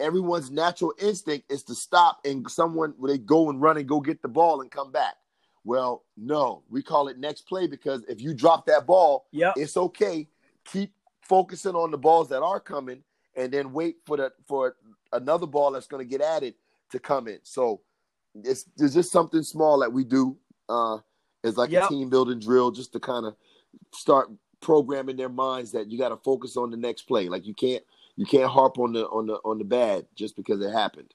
[0.00, 4.22] everyone's natural instinct is to stop and someone they go and run and go get
[4.22, 5.14] the ball and come back.
[5.62, 9.54] Well, no, we call it next play because if you drop that ball, yep.
[9.56, 10.26] it's okay.
[10.64, 10.92] Keep
[11.30, 13.04] focusing on the balls that are coming
[13.36, 14.74] and then wait for the for
[15.12, 16.54] another ball that's going to get added
[16.90, 17.38] to come in.
[17.44, 17.82] So
[18.34, 20.36] it's there's just something small that we do
[20.68, 20.98] uh
[21.44, 21.84] as like yep.
[21.84, 23.36] a team building drill just to kind of
[23.94, 24.28] start
[24.60, 27.28] programming their minds that you got to focus on the next play.
[27.28, 27.84] Like you can't
[28.16, 31.14] you can't harp on the on the on the bad just because it happened.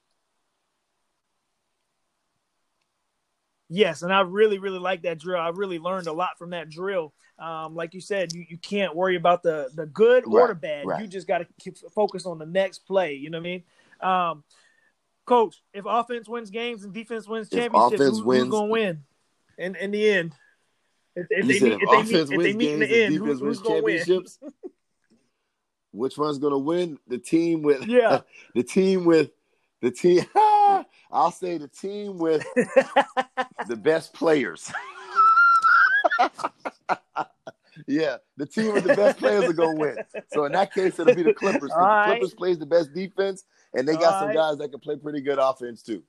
[3.68, 5.40] Yes, and I really, really like that drill.
[5.40, 7.12] I really learned a lot from that drill.
[7.38, 10.86] Um, like you said, you, you can't worry about the the good or the bad.
[10.86, 11.02] Right.
[11.02, 13.14] You just got to focus on the next play.
[13.14, 13.62] You know what I mean?
[14.00, 14.44] Um,
[15.26, 19.04] Coach, if offense wins games and defense wins championships, who, wins, who's going to win
[19.58, 20.32] in in the end?
[21.16, 23.62] If, if they, meet, if they meet, if they meet in the end, who, who's
[23.62, 24.24] win?
[25.92, 26.98] Which one's going to win?
[27.08, 28.20] The team with yeah,
[28.54, 29.30] the team with
[29.82, 30.24] the team.
[31.16, 32.44] I'll say the team with
[33.68, 34.70] the best players.
[37.86, 39.96] yeah, the team with the best players are gonna win.
[40.34, 41.70] So in that case, it'll be the Clippers.
[41.70, 42.10] The right.
[42.10, 44.36] Clippers plays the best defense, and they got All some right.
[44.36, 46.02] guys that can play pretty good offense too.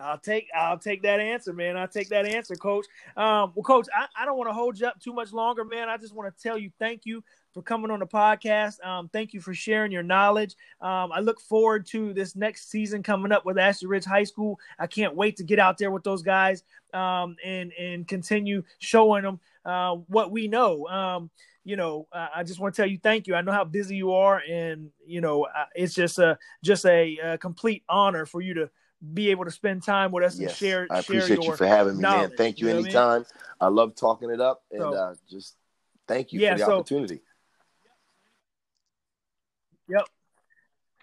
[0.00, 1.76] I'll take I'll take that answer, man.
[1.76, 2.86] I'll take that answer, coach.
[3.16, 5.88] Um, well, coach, I, I don't want to hold you up too much longer, man.
[5.88, 8.84] I just want to tell you thank you for coming on the podcast.
[8.84, 10.56] Um, thank you for sharing your knowledge.
[10.80, 14.58] Um, I look forward to this next season coming up with Ashley Ridge High School.
[14.78, 16.62] I can't wait to get out there with those guys
[16.92, 20.86] um, and and continue showing them uh, what we know.
[20.88, 21.30] Um,
[21.66, 23.34] you know, I just want to tell you thank you.
[23.34, 27.38] I know how busy you are, and you know, it's just a just a, a
[27.38, 28.70] complete honor for you to
[29.12, 30.86] be able to spend time with us yes, and share.
[30.90, 32.30] I appreciate you for having me, man.
[32.36, 33.10] Thank you, you anytime.
[33.10, 33.26] I, mean?
[33.60, 35.56] I, love talking it up, and so, uh, just
[36.06, 37.20] thank you yeah, for the so, opportunity.
[39.88, 40.08] Yep.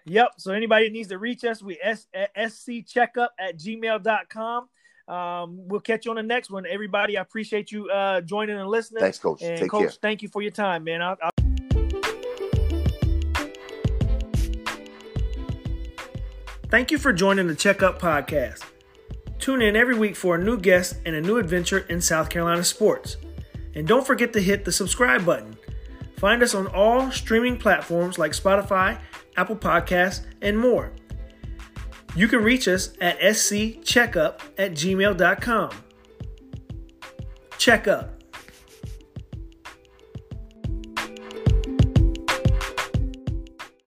[0.04, 0.28] Yep.
[0.38, 2.06] So anybody that needs to reach us, we s
[2.36, 4.68] sccheckup at gmail.com.
[5.08, 6.64] Um, we'll catch you on the next one.
[6.66, 9.00] Everybody, I appreciate you uh, joining and listening.
[9.00, 9.42] Thanks, Coach.
[9.42, 9.90] And Take Coach, care.
[10.00, 11.02] thank you for your time, man.
[11.02, 11.30] I'll, I'll...
[16.72, 18.64] Thank you for joining the Checkup Podcast.
[19.38, 22.64] Tune in every week for a new guest and a new adventure in South Carolina
[22.64, 23.18] sports.
[23.74, 25.58] And don't forget to hit the subscribe button.
[26.16, 28.98] Find us on all streaming platforms like Spotify,
[29.36, 30.94] Apple Podcasts, and more.
[32.16, 35.70] You can reach us at sccheckup at gmail.com.
[37.58, 38.11] Check up.